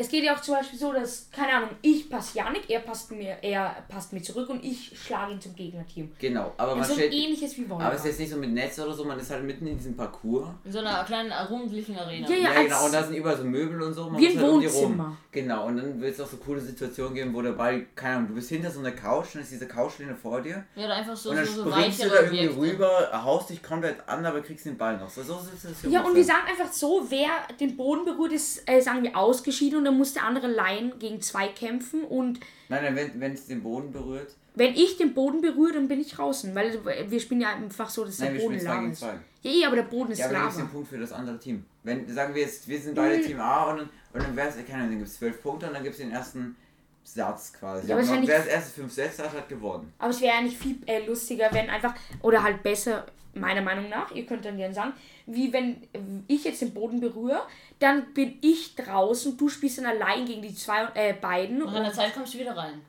Es 0.00 0.08
geht 0.08 0.24
ja 0.24 0.34
auch 0.34 0.40
zum 0.40 0.54
Beispiel 0.54 0.78
so, 0.78 0.92
dass, 0.92 1.28
keine 1.30 1.52
Ahnung, 1.52 1.70
ich 1.82 2.08
passe 2.08 2.38
Janik, 2.38 2.62
er 2.68 2.80
passt 2.80 3.10
mir, 3.10 3.36
er 3.42 3.84
passt 3.88 4.12
mir 4.12 4.22
zurück 4.22 4.48
und 4.48 4.64
ich 4.64 4.98
schlage 4.98 5.32
ihn 5.32 5.40
zum 5.40 5.54
Gegnerteam. 5.54 6.10
Genau, 6.18 6.52
aber 6.56 6.72
man 6.72 6.82
Also 6.82 6.94
stellt. 6.94 7.12
ähnliches 7.12 7.56
wie 7.56 7.68
Volleyball. 7.68 7.86
Aber 7.86 7.94
es 7.94 8.00
ist 8.00 8.06
jetzt 8.06 8.20
nicht 8.20 8.30
so 8.30 8.36
mit 8.38 8.50
Netz 8.52 8.78
oder 8.78 8.92
so, 8.94 9.04
man 9.04 9.18
ist 9.20 9.30
halt 9.30 9.44
mitten 9.44 9.66
in 9.66 9.76
diesem 9.76 9.94
Parcours. 9.96 10.48
In 10.64 10.72
so 10.72 10.78
einer 10.78 11.04
kleinen 11.04 11.30
rundlichen 11.32 11.98
Arena. 11.98 12.28
Ja, 12.28 12.36
ja. 12.36 12.52
Ja, 12.54 12.62
genau, 12.62 12.86
und 12.86 12.94
da 12.94 13.02
sind 13.04 13.14
überall 13.14 13.36
so 13.36 13.44
Möbel 13.44 13.82
und 13.82 13.92
so. 13.92 14.08
Man 14.08 14.20
Wie 14.20 14.24
muss 14.28 14.34
ein 14.36 14.40
halt 14.42 14.52
um 14.52 14.60
die 14.60 14.66
Wohnzimmer. 14.72 15.04
rum. 15.04 15.16
Genau, 15.32 15.66
und 15.66 15.76
dann 15.76 16.00
wird 16.00 16.14
es 16.14 16.20
auch 16.20 16.26
so 16.28 16.38
coole 16.38 16.60
Situationen 16.60 17.14
geben, 17.14 17.34
wo 17.34 17.42
der 17.42 17.52
Ball, 17.52 17.86
keine 17.94 18.16
Ahnung, 18.16 18.28
du 18.30 18.34
bist 18.36 18.48
hinter 18.48 18.70
so 18.70 18.80
einer 18.80 18.92
Couch, 18.92 19.26
dann 19.34 19.42
ist 19.42 19.52
diese 19.52 19.68
Couchlehne 19.68 20.14
vor 20.16 20.40
dir. 20.40 20.64
Ja, 20.74 20.86
oder 20.86 20.94
einfach 20.96 21.16
so, 21.16 21.30
und 21.30 21.36
dann 21.36 21.44
so, 21.46 21.64
so 21.64 21.70
springst 21.70 22.02
du 22.02 22.08
da 22.08 22.14
irgendwie 22.22 22.48
Objekte. 22.48 22.60
rüber, 22.72 23.24
haust 23.24 23.50
dich 23.50 23.62
komplett 23.62 23.96
an, 24.08 24.24
aber 24.24 24.40
kriegst 24.40 24.64
den 24.66 24.76
Ball 24.78 24.96
noch. 24.98 25.08
So, 25.10 25.22
so 25.22 25.38
Situationen. 25.38 25.92
Ja, 25.92 26.02
und 26.04 26.14
wir 26.16 26.24
sagen 26.24 26.46
einfach 26.50 26.72
so, 26.72 27.04
wer 27.08 27.28
den 27.60 27.76
Boden 27.76 28.04
berührt, 28.04 28.32
ist, 28.32 28.62
äh, 28.68 28.80
sagen 28.80 29.02
wir, 29.02 29.16
ausgeschieden 29.16 29.78
und 29.78 29.84
dann 29.90 29.98
muss 29.98 30.14
der 30.14 30.24
andere 30.24 30.48
Line 30.48 30.92
gegen 30.98 31.20
zwei 31.20 31.48
kämpfen 31.48 32.04
und 32.04 32.40
Nein, 32.68 32.84
nein, 32.84 32.96
wenn 32.96 33.20
wenn 33.20 33.32
es 33.32 33.46
den 33.46 33.62
Boden 33.62 33.92
berührt. 33.92 34.34
wenn 34.54 34.74
ich 34.74 34.96
den 34.96 35.12
Boden 35.14 35.40
berühre, 35.40 35.74
dann 35.74 35.88
bin 35.88 36.00
ich 36.00 36.12
draußen, 36.12 36.54
weil 36.54 36.78
wir 37.10 37.20
spielen 37.20 37.40
ja 37.40 37.50
einfach 37.54 37.90
so, 37.90 38.04
dass 38.04 38.18
Nein, 38.18 38.34
der 38.34 38.40
Boden 38.42 38.60
Lava 38.64 38.86
ist. 38.88 38.98
zwei. 39.00 39.18
Ja, 39.42 39.50
eh, 39.50 39.64
aber 39.66 39.76
der 39.76 39.82
Boden 39.84 40.12
ist 40.12 40.18
Ja, 40.18 40.26
aber 40.26 40.34
Lava. 40.34 40.56
den 40.60 40.68
Punkt 40.68 40.88
für 40.88 40.98
das 40.98 41.12
andere 41.12 41.38
Team. 41.38 41.64
Wenn, 41.82 42.06
sagen 42.12 42.34
wir 42.34 42.42
jetzt, 42.42 42.68
wir 42.68 42.78
sind 42.78 42.94
beide 42.94 43.18
Mhm. 43.18 43.22
Team 43.26 43.40
A 43.40 43.70
und 43.70 43.78
dann, 43.78 43.90
und 44.12 44.22
dann 44.22 44.36
wäre 44.36 44.48
es, 44.48 44.54
keine 44.56 44.74
Ahnung, 44.74 44.88
dann 44.90 44.98
gibt 44.98 45.08
es 45.10 45.16
zwölf 45.16 45.42
Punkte 45.42 45.66
und 45.66 45.72
dann 45.74 45.82
gibt 45.82 45.94
es 45.94 46.00
den 46.00 46.10
ersten 46.12 46.56
Satz 47.02 47.52
quasi. 47.54 47.88
Ja, 47.88 47.96
aber 47.96 48.06
wer 48.26 48.38
das 48.38 48.46
erste 48.46 48.70
fünf 48.80 48.92
Sätze 48.92 49.24
hat, 49.24 49.32
hat 49.32 49.48
gewonnen. 49.48 49.92
Aber 49.98 50.10
es 50.10 50.20
wäre 50.20 50.34
eigentlich 50.36 50.58
viel 50.58 50.76
äh, 50.86 51.04
lustiger, 51.06 51.48
wenn 51.52 51.68
einfach, 51.70 51.94
oder 52.22 52.42
halt 52.42 52.62
besser, 52.62 53.06
meiner 53.34 53.62
Meinung 53.62 53.88
nach, 53.88 54.10
ihr 54.14 54.26
könnt 54.26 54.44
dann 54.44 54.56
gerne 54.56 54.74
sagen, 54.74 54.92
wie 55.26 55.52
wenn 55.52 55.82
ich 56.26 56.44
jetzt 56.44 56.62
den 56.62 56.74
Boden 56.74 57.00
berühre, 57.00 57.42
dann 57.78 58.12
bin 58.12 58.38
ich 58.40 58.74
draußen, 58.74 59.36
du 59.36 59.48
spielst 59.48 59.78
dann 59.78 59.86
allein 59.86 60.26
gegen 60.26 60.42
die 60.42 60.54
zwei, 60.54 60.88
äh, 60.94 61.12
beiden. 61.14 61.58
Nach 61.58 61.72
einer 61.74 61.88
Und, 61.88 61.94
Zeit 61.94 62.14
kommst 62.14 62.34
du 62.34 62.38
wieder 62.38 62.56
rein. 62.56 62.80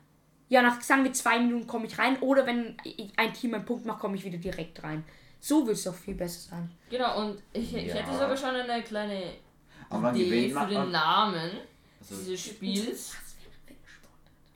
ja, 0.48 0.62
nach, 0.62 0.80
sagen 0.80 1.04
wir, 1.04 1.12
zwei 1.12 1.38
Minuten 1.38 1.66
komme 1.66 1.86
ich 1.86 1.98
rein, 1.98 2.18
oder 2.20 2.44
wenn 2.46 2.76
ein 3.16 3.32
Team 3.32 3.54
einen 3.54 3.64
Punkt 3.64 3.86
macht, 3.86 4.00
komme 4.00 4.16
ich 4.16 4.24
wieder 4.24 4.38
direkt 4.38 4.82
rein. 4.82 5.04
So 5.40 5.60
würde 5.62 5.72
es 5.72 5.84
doch 5.84 5.94
viel 5.94 6.14
besser 6.14 6.50
sein. 6.50 6.70
Genau, 6.90 7.20
und 7.20 7.42
ich, 7.52 7.74
ich 7.74 7.86
Ja. 7.86 7.94
hätte 7.94 8.12
sogar 8.12 8.36
schon 8.36 8.50
eine 8.50 8.82
kleine 8.82 9.22
Aber 9.90 10.12
Idee 10.14 10.50
für 10.50 10.66
den 10.66 10.90
Namen 10.90 11.50
Also, 12.00 12.16
dieses 12.16 12.40
Spiels. 12.40 13.16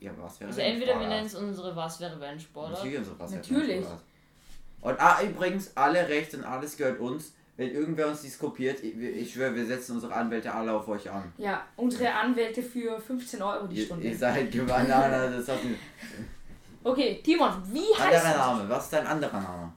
ja, 0.01 0.11
was 0.19 0.39
wäre 0.41 0.49
Also 0.51 0.61
entweder 0.61 1.01
wir 1.01 1.09
nennen 1.09 1.27
es 1.27 1.35
unsere 1.35 1.75
Was 1.75 1.99
wäre 2.01 2.21
wenn 2.21 2.39
Sportart. 2.39 2.75
Natürlich 2.75 2.99
unsere 2.99 3.19
was 3.19 3.31
wäre 3.33 3.41
Natürlich. 3.43 3.87
Und 4.87 5.01
ah, 5.01 5.21
übrigens, 5.21 5.73
alle 5.77 6.09
Rechte 6.09 6.37
und 6.37 6.45
alles 6.45 6.77
gehört 6.77 7.01
uns. 7.01 7.33
wenn 7.57 7.73
irgendwer 7.73 8.07
uns 8.07 8.21
dies 8.23 8.39
kopiert, 8.39 8.85
ich, 8.85 8.97
ich 8.97 9.33
schwöre, 9.33 9.53
wir 9.53 9.67
setzen 9.67 9.97
unsere 9.97 10.15
Anwälte 10.15 10.55
alle 10.55 10.73
auf 10.73 10.87
euch 10.87 11.11
an. 11.11 11.33
Ja, 11.39 11.65
unsere 11.75 12.13
Anwälte 12.13 12.63
für 12.63 13.01
15 13.01 13.43
Euro 13.43 13.67
die 13.67 13.77
Ihr, 13.79 13.85
Stunde. 13.87 14.07
ihr 14.07 14.17
seid 14.17 14.67
Banane, 14.67 15.37
das 15.37 15.49
hat. 15.49 15.59
Okay, 16.85 17.21
Timon, 17.25 17.51
wie 17.73 17.93
heißt 17.99 18.25
Anderer? 18.27 18.55
Name, 18.55 18.69
was 18.69 18.85
ist 18.85 18.93
dein 18.93 19.07
anderer 19.09 19.41
Name? 19.41 19.73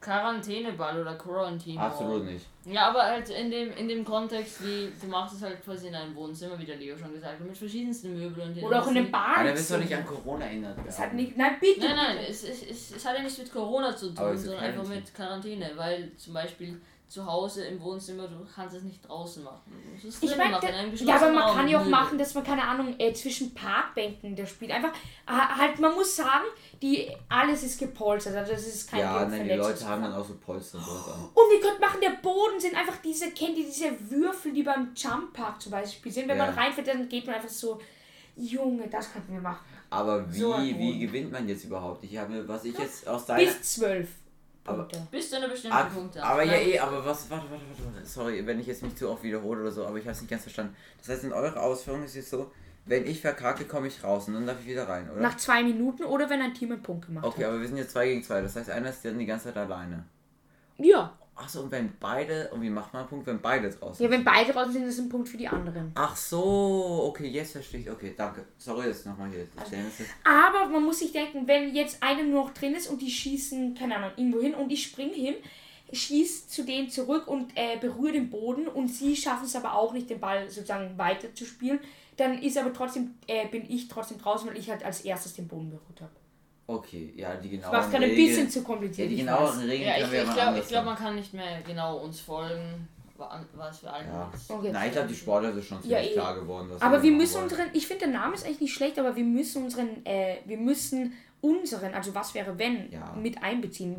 Quarantäneball 0.00 1.00
oder 1.00 1.14
Quarantine. 1.14 1.78
Absolut 1.80 2.24
nicht. 2.24 2.46
Ja, 2.64 2.88
aber 2.88 3.02
halt 3.02 3.28
in 3.30 3.50
dem, 3.50 3.72
in 3.76 3.88
dem 3.88 4.04
Kontext, 4.04 4.64
wie 4.64 4.90
du 5.00 5.06
machst 5.06 5.34
es 5.36 5.42
halt 5.42 5.62
quasi 5.64 5.88
in 5.88 5.94
einem 5.94 6.14
Wohnzimmer, 6.14 6.58
wie 6.58 6.64
der 6.64 6.76
Leo 6.76 6.96
schon 6.96 7.12
gesagt 7.12 7.38
hat, 7.38 7.46
mit 7.46 7.56
verschiedensten 7.56 8.14
Möbeln 8.18 8.50
und 8.54 8.62
Oder 8.62 8.80
auch 8.82 8.86
in 8.88 8.96
einem 8.96 9.04
hinterlassen- 9.06 9.14
Aber 9.14 9.34
Bar. 9.36 9.44
da 9.44 9.54
wirst 9.54 9.70
du 9.70 9.74
doch 9.74 9.80
nicht 9.82 9.94
an 9.94 10.06
Corona 10.06 10.44
erinnert 10.46 10.78
Das 10.86 10.98
hat 10.98 11.06
werden. 11.06 11.16
nicht, 11.16 11.36
nein, 11.36 11.56
bitte. 11.60 11.80
Nein, 11.80 11.96
nein, 11.96 12.16
bitte. 12.18 12.30
es, 12.30 12.42
es, 12.44 12.62
es, 12.70 12.96
es 12.96 13.04
hat 13.06 13.16
ja 13.16 13.22
nichts 13.22 13.38
mit 13.38 13.52
Corona 13.52 13.94
zu 13.96 14.10
tun, 14.14 14.28
es 14.32 14.44
sondern 14.44 14.64
einfach 14.64 14.86
mit 14.86 15.14
Quarantäne, 15.14 15.70
weil 15.76 16.14
zum 16.16 16.34
Beispiel 16.34 16.80
zu 17.10 17.26
Hause 17.26 17.64
im 17.64 17.82
Wohnzimmer, 17.82 18.28
du 18.28 18.46
kannst 18.54 18.76
es 18.76 18.84
nicht 18.84 19.06
draußen 19.06 19.42
machen. 19.42 19.72
Ich 20.00 20.36
meine, 20.36 20.52
machen, 20.52 20.68
einem 20.68 20.94
ja, 20.94 21.16
aber 21.16 21.32
man 21.32 21.42
Raum 21.42 21.56
kann 21.56 21.68
ja 21.68 21.80
auch 21.80 21.84
machen, 21.84 22.16
dass 22.16 22.34
man, 22.34 22.44
keine 22.44 22.62
Ahnung, 22.62 22.94
äh, 22.98 23.12
zwischen 23.12 23.52
Parkbänken 23.52 24.36
der 24.36 24.46
spielt. 24.46 24.70
Einfach, 24.70 24.92
äh, 25.26 25.32
halt, 25.32 25.80
man 25.80 25.92
muss 25.94 26.14
sagen, 26.14 26.44
die, 26.80 27.10
alles 27.28 27.64
ist 27.64 27.80
gepolstert, 27.80 28.36
also 28.36 28.52
das 28.52 28.64
ist 28.64 28.88
kein 28.88 29.00
Ja, 29.00 29.26
nein, 29.26 29.42
die 29.42 29.54
Leute 29.54 29.88
haben 29.88 30.02
dann 30.04 30.14
auch 30.14 30.24
so 30.24 30.34
Polster 30.34 30.78
an. 30.78 30.84
Und 31.34 31.52
ihr 31.52 31.60
könnt 31.60 31.80
machen, 31.80 31.98
der 32.00 32.10
Boden 32.22 32.60
sind 32.60 32.76
einfach 32.76 32.98
diese, 33.02 33.32
kennt 33.32 33.58
ihr 33.58 33.64
diese 33.66 33.90
Würfel, 34.08 34.52
die 34.52 34.62
beim 34.62 34.92
Jump 34.94 35.32
Park 35.32 35.60
zum 35.60 35.72
Beispiel 35.72 36.12
sind? 36.12 36.28
Wenn 36.28 36.38
Ja. 36.38 36.46
man 36.46 36.54
reinfällt, 36.54 36.86
dann 36.86 37.08
geht 37.08 37.26
man 37.26 37.34
einfach 37.34 37.48
so, 37.48 37.80
Junge, 38.36 38.86
das 38.86 39.12
könnten 39.12 39.32
wir 39.32 39.40
machen. 39.40 39.64
Aber 39.90 40.32
wie, 40.32 40.38
So 40.38 40.56
wie 40.58 41.00
gewinnt 41.00 41.32
man 41.32 41.48
jetzt 41.48 41.64
überhaupt? 41.64 42.04
Ich 42.04 42.16
habe 42.16 42.32
mir, 42.32 42.46
was 42.46 42.64
ich 42.64 42.78
jetzt 42.78 43.08
aus 43.08 43.26
deiner. 43.26 43.42
Bis 43.50 43.74
zwölf 43.74 44.08
Aber- 44.64 44.78
Punkte. 44.84 45.06
Bis 45.10 45.30
zu 45.30 45.36
einer 45.36 45.48
bestimmten 45.48 45.76
Ah, 45.76 45.84
Punkte. 45.84 46.22
aber 46.22 46.42
ja 46.44 46.52
eh, 46.54 46.78
aber 46.78 47.04
was, 47.04 47.28
warte, 47.30 47.50
warte, 47.50 47.64
warte, 47.68 47.94
warte, 47.94 48.06
sorry, 48.06 48.46
wenn 48.46 48.60
ich 48.60 48.66
jetzt 48.66 48.82
nicht 48.82 48.98
zu 48.98 49.08
oft 49.10 49.22
wiederhole 49.22 49.62
oder 49.62 49.70
so, 49.70 49.86
aber 49.86 49.96
ich 49.98 50.04
habe 50.04 50.12
es 50.12 50.20
nicht 50.20 50.30
ganz 50.30 50.42
verstanden. 50.42 50.76
Das 50.98 51.08
heißt, 51.08 51.24
in 51.24 51.32
eurer 51.32 51.60
Ausführung 51.60 52.02
ist 52.04 52.14
es 52.16 52.28
so, 52.30 52.50
wenn 52.86 53.06
ich 53.06 53.20
verkacke, 53.20 53.64
komme 53.64 53.88
ich 53.88 54.02
raus 54.04 54.28
und 54.28 54.34
dann 54.34 54.46
darf 54.46 54.58
ich 54.60 54.66
wieder 54.66 54.88
rein, 54.88 55.10
oder? 55.10 55.20
Nach 55.20 55.36
zwei 55.36 55.62
Minuten 55.62 56.04
oder 56.04 56.28
wenn 56.30 56.40
ein 56.42 56.54
Team 56.54 56.72
einen 56.72 56.82
Punkt 56.82 57.06
gemacht 57.06 57.24
okay, 57.24 57.44
hat. 57.44 57.50
aber 57.50 57.60
wir 57.60 57.68
sind 57.68 57.76
jetzt 57.78 57.92
zwei 57.92 58.06
gegen 58.06 58.22
zwei, 58.22 58.40
das 58.42 58.56
heißt, 58.56 58.70
einer 58.70 58.90
ist 58.90 59.04
dann 59.04 59.18
die 59.18 59.26
ganze 59.26 59.46
Zeit 59.46 59.56
alleine. 59.56 60.04
Ja. 60.78 61.16
Achso, 61.40 61.62
und 61.62 61.70
wenn 61.70 61.92
beide, 61.98 62.50
und 62.50 62.60
wie 62.60 62.68
macht 62.68 62.92
man 62.92 63.00
einen 63.00 63.08
Punkt, 63.08 63.26
wenn 63.26 63.40
beide 63.40 63.70
draußen 63.70 64.04
Ja, 64.04 64.10
wenn 64.10 64.22
beide 64.22 64.52
draußen 64.52 64.72
sind, 64.72 64.84
ist 64.84 64.94
es 64.94 65.00
ein 65.00 65.08
Punkt 65.08 65.26
für 65.26 65.38
die 65.38 65.48
anderen. 65.48 65.90
Ach 65.94 66.14
so, 66.14 67.06
okay, 67.08 67.28
jetzt 67.28 67.52
verstehe 67.52 67.80
ich, 67.80 67.90
okay, 67.90 68.14
danke. 68.16 68.44
Sorry, 68.58 68.88
dass 68.88 69.06
nochmal 69.06 69.30
hier 69.30 69.46
Also. 69.56 70.04
Aber 70.24 70.68
man 70.68 70.84
muss 70.84 70.98
sich 70.98 71.12
denken, 71.12 71.46
wenn 71.46 71.74
jetzt 71.74 72.02
einer 72.02 72.22
nur 72.24 72.44
noch 72.44 72.54
drin 72.54 72.74
ist 72.74 72.88
und 72.88 73.00
die 73.00 73.10
schießen, 73.10 73.74
keine 73.74 73.96
Ahnung, 73.96 74.10
irgendwo 74.16 74.40
hin 74.40 74.54
und 74.54 74.70
ich 74.70 74.82
springe 74.82 75.14
hin, 75.14 75.36
schießt 75.92 76.52
zu 76.52 76.64
denen 76.64 76.90
zurück 76.90 77.26
und 77.26 77.52
äh, 77.54 77.78
berührt 77.78 78.14
den 78.14 78.28
Boden 78.28 78.68
und 78.68 78.88
sie 78.88 79.16
schaffen 79.16 79.46
es 79.46 79.56
aber 79.56 79.74
auch 79.74 79.94
nicht, 79.94 80.10
den 80.10 80.20
Ball 80.20 80.48
sozusagen 80.50 80.98
weiter 80.98 81.34
zu 81.34 81.46
spielen, 81.46 81.80
dann 82.18 82.42
ist 82.42 82.58
aber 82.58 82.72
trotzdem, 82.72 83.14
äh, 83.26 83.48
bin 83.48 83.64
ich 83.68 83.88
trotzdem 83.88 84.18
draußen, 84.18 84.48
weil 84.48 84.58
ich 84.58 84.70
halt 84.70 84.84
als 84.84 85.00
erstes 85.00 85.34
den 85.34 85.48
Boden 85.48 85.70
berührt 85.70 86.02
habe. 86.02 86.12
Okay, 86.76 87.12
ja, 87.16 87.34
die 87.34 87.50
Das 87.50 87.50
genaueren 87.58 87.80
macht 87.80 87.90
gerade 87.90 88.04
ein 88.04 88.10
Regeln. 88.10 88.28
bisschen 88.28 88.50
zu 88.50 88.58
Ja, 88.60 88.64
kompliziert. 88.64 89.10
die 89.10 89.14
ich 89.14 89.20
genaueren. 89.20 89.58
Regeln 89.60 89.80
ja, 89.88 89.92
können 89.94 90.04
ich, 90.06 90.10
wir 90.12 90.18
ja 90.18 90.24
ich 90.28 90.34
glaube, 90.34 90.58
ich 90.60 90.68
glaub, 90.68 90.84
man 90.84 90.96
kann 90.96 91.14
nicht 91.16 91.34
mehr 91.34 91.60
genau 91.66 91.96
uns 91.98 92.20
folgen, 92.20 92.88
wa- 93.16 93.44
was 93.56 93.82
wir 93.82 93.92
eigentlich 93.92 94.12
Ja. 94.12 94.32
Okay. 94.48 94.70
Nein, 94.72 94.86
ich 94.86 94.92
glaube, 94.92 95.08
die 95.08 95.14
Sportler 95.14 95.52
sind 95.52 95.64
schon 95.64 95.78
Ja, 95.78 95.96
ziemlich 95.98 96.10
eh. 96.10 96.12
klar 96.14 96.34
geworden. 96.34 96.68
Was 96.70 96.82
Aber 96.82 97.02
wir 97.02 97.12
müssen 97.12 97.34
wollen. 97.34 97.44
unseren, 97.44 97.66
ich 97.72 97.86
finde 97.86 98.04
der 98.06 98.14
Name 98.14 98.34
ist 98.34 98.44
eigentlich 98.46 98.60
nicht 98.60 98.74
schlecht, 98.74 98.98
aber 98.98 99.16
wir 99.16 99.24
müssen 99.24 99.64
unseren, 99.64 100.04
äh, 100.06 100.36
wir 100.44 100.58
müssen 100.58 101.12
unseren, 101.42 101.94
also 101.94 102.14
was 102.14 102.34
wäre 102.34 102.58
wenn, 102.58 102.92
Ja. 102.92 103.14
mit 103.20 103.42
einbeziehen. 103.42 103.96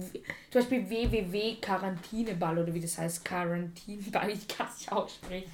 Zum 0.52 0.62
Beispiel 0.62 0.88
www 0.88 1.56
Quarantineball 1.60 2.60
oder 2.60 2.74
wie 2.74 2.80
das 2.80 2.98
heißt, 3.00 3.26
Quarantineball, 3.26 4.30
ich 4.32 4.48
kann 4.48 4.68
es 4.72 4.80
nicht 4.82 4.92
aussprechen. 4.92 5.52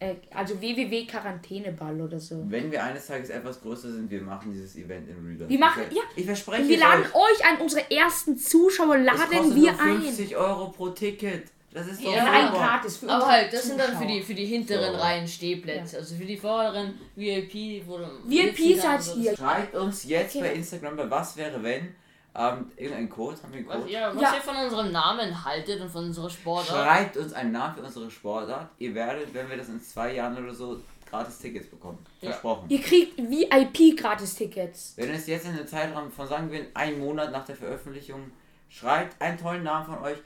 Äh, 0.00 0.14
also 0.34 0.58
www 0.60 1.04
Quarantäneball 1.06 2.00
oder 2.00 2.18
so. 2.18 2.42
Wenn 2.48 2.72
wir 2.72 2.82
eines 2.82 3.06
Tages 3.06 3.28
etwas 3.28 3.60
größer 3.60 3.92
sind, 3.92 4.10
wir 4.10 4.22
machen 4.22 4.50
dieses 4.52 4.74
Event 4.76 5.06
in 5.08 5.26
Reader. 5.26 5.46
Wir 5.48 5.58
machen- 5.58 5.82
ich, 5.90 5.96
ja. 5.96 6.02
Ich 6.16 6.24
verspreche 6.24 6.66
wir 6.68 6.78
laden 6.78 7.04
euch. 7.04 7.14
euch 7.14 7.44
ein, 7.46 7.58
unsere 7.60 7.90
ersten 7.90 8.36
Zuschauer 8.38 8.96
laden 8.96 9.20
wir 9.30 9.42
nur 9.72 9.80
ein. 9.80 10.00
50 10.02 10.36
Euro 10.36 10.68
pro 10.70 10.88
Ticket. 10.88 11.44
Das 11.72 11.86
ist 11.86 12.02
doch 12.04 12.12
Ja, 12.12 12.24
super. 12.48 12.58
gratis 12.58 12.96
für 12.96 13.08
Aber 13.10 13.26
halt, 13.28 13.52
das 13.52 13.62
sind 13.64 13.78
dann 13.78 13.88
für 13.90 13.98
Zuschauer. 13.98 14.08
die, 14.08 14.22
für 14.22 14.34
die 14.34 14.46
hinteren 14.46 14.92
So. 14.94 15.00
Reihen 15.00 15.28
Stehplätze. 15.28 15.98
Also 15.98 16.16
für 16.16 16.24
die 16.24 16.36
vorderen 16.36 16.94
VIP, 17.14 17.86
wo 17.86 17.98
du 17.98 18.06
VIP 18.26 18.76
seid 18.80 19.16
ihr. 19.18 19.36
Schreibt 19.36 19.74
uns 19.76 20.04
jetzt 20.04 20.34
Okay. 20.34 20.48
bei 20.48 20.54
Instagram 20.54 20.96
bei 20.96 21.08
was 21.10 21.36
wäre 21.36 21.62
wenn 21.62 21.94
ähm, 22.34 22.70
irgendein 22.76 23.08
Code, 23.08 23.36
haben 23.42 23.52
wir 23.52 23.58
einen 23.58 23.68
Was, 23.68 23.76
Code? 23.78 23.90
ja, 23.90 24.14
was 24.14 24.22
Ja. 24.22 24.34
ihr 24.34 24.40
von 24.40 24.56
unserem 24.56 24.92
Namen 24.92 25.44
haltet 25.44 25.80
und 25.80 25.90
von 25.90 26.04
unserer 26.04 26.30
Sportart. 26.30 26.68
Schreibt 26.86 27.16
uns 27.16 27.32
einen 27.32 27.52
Namen 27.52 27.74
für 27.74 27.82
unsere 27.82 28.10
Sportart. 28.10 28.70
Ihr 28.78 28.94
werdet, 28.94 29.32
wenn 29.34 29.48
wir 29.50 29.56
das 29.56 29.68
in 29.68 29.80
zwei 29.80 30.14
Jahren 30.14 30.36
oder 30.42 30.54
so, 30.54 30.80
gratis 31.08 31.38
Tickets 31.38 31.66
bekommen. 31.68 31.98
Ja. 32.20 32.30
Versprochen. 32.30 32.66
Ihr 32.70 32.80
kriegt 32.80 33.18
VIP 33.18 33.96
gratis 33.96 34.34
Tickets. 34.36 34.92
Wenn 34.96 35.10
es 35.10 35.26
jetzt 35.26 35.44
in 35.46 35.52
einem 35.52 35.66
Zeitraum 35.66 36.10
von, 36.10 36.28
sagen 36.28 36.50
wir, 36.52 36.66
einem 36.74 37.00
Monat 37.00 37.32
nach 37.32 37.44
der 37.44 37.56
Veröffentlichung, 37.56 38.30
schreibt 38.68 39.20
einen 39.20 39.36
tollen 39.36 39.64
Namen 39.64 39.86
von 39.86 39.98
euch 40.04 40.18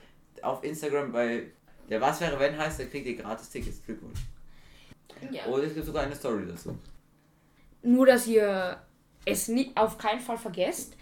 auf 0.43 0.63
Instagram 0.63 1.11
bei 1.11 1.47
der 1.89 2.01
Was 2.01 2.19
wäre 2.21 2.39
wenn 2.39 2.57
heißt, 2.57 2.79
dann 2.79 2.89
kriegt 2.91 3.05
ihr 3.07 3.15
gratis 3.15 3.49
Tickets. 3.49 3.81
Glückwunsch. 3.83 4.19
Ja. 5.31 5.45
Oder 5.47 5.63
es 5.63 5.73
gibt 5.73 5.85
sogar 5.85 6.03
eine 6.03 6.15
Story 6.15 6.45
dazu. 6.47 6.77
Nur, 7.81 8.05
dass 8.05 8.27
ihr 8.27 8.79
es 9.25 9.47
nie, 9.47 9.71
auf 9.75 9.97
keinen 9.97 10.19
Fall 10.19 10.37
vergesst. 10.37 10.95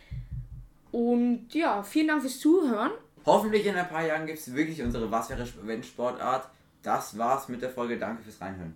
Und 0.93 1.47
ja, 1.55 1.81
vielen 1.81 2.07
Dank 2.07 2.21
fürs 2.21 2.39
Zuhören. 2.39 2.91
Hoffentlich 3.25 3.65
in 3.65 3.75
ein 3.75 3.89
paar 3.89 4.05
Jahren 4.05 4.27
gibt 4.27 4.37
es 4.37 4.53
wirklich 4.53 4.79
unsere 4.79 5.09
Was 5.09 5.27
wäre 5.31 5.43
wenn 5.63 5.81
Sportart. 5.81 6.47
Das 6.83 7.17
war's 7.17 7.49
mit 7.49 7.63
der 7.63 7.71
Folge. 7.71 7.97
Danke 7.97 8.21
fürs 8.21 8.39
Reinhören. 8.39 8.75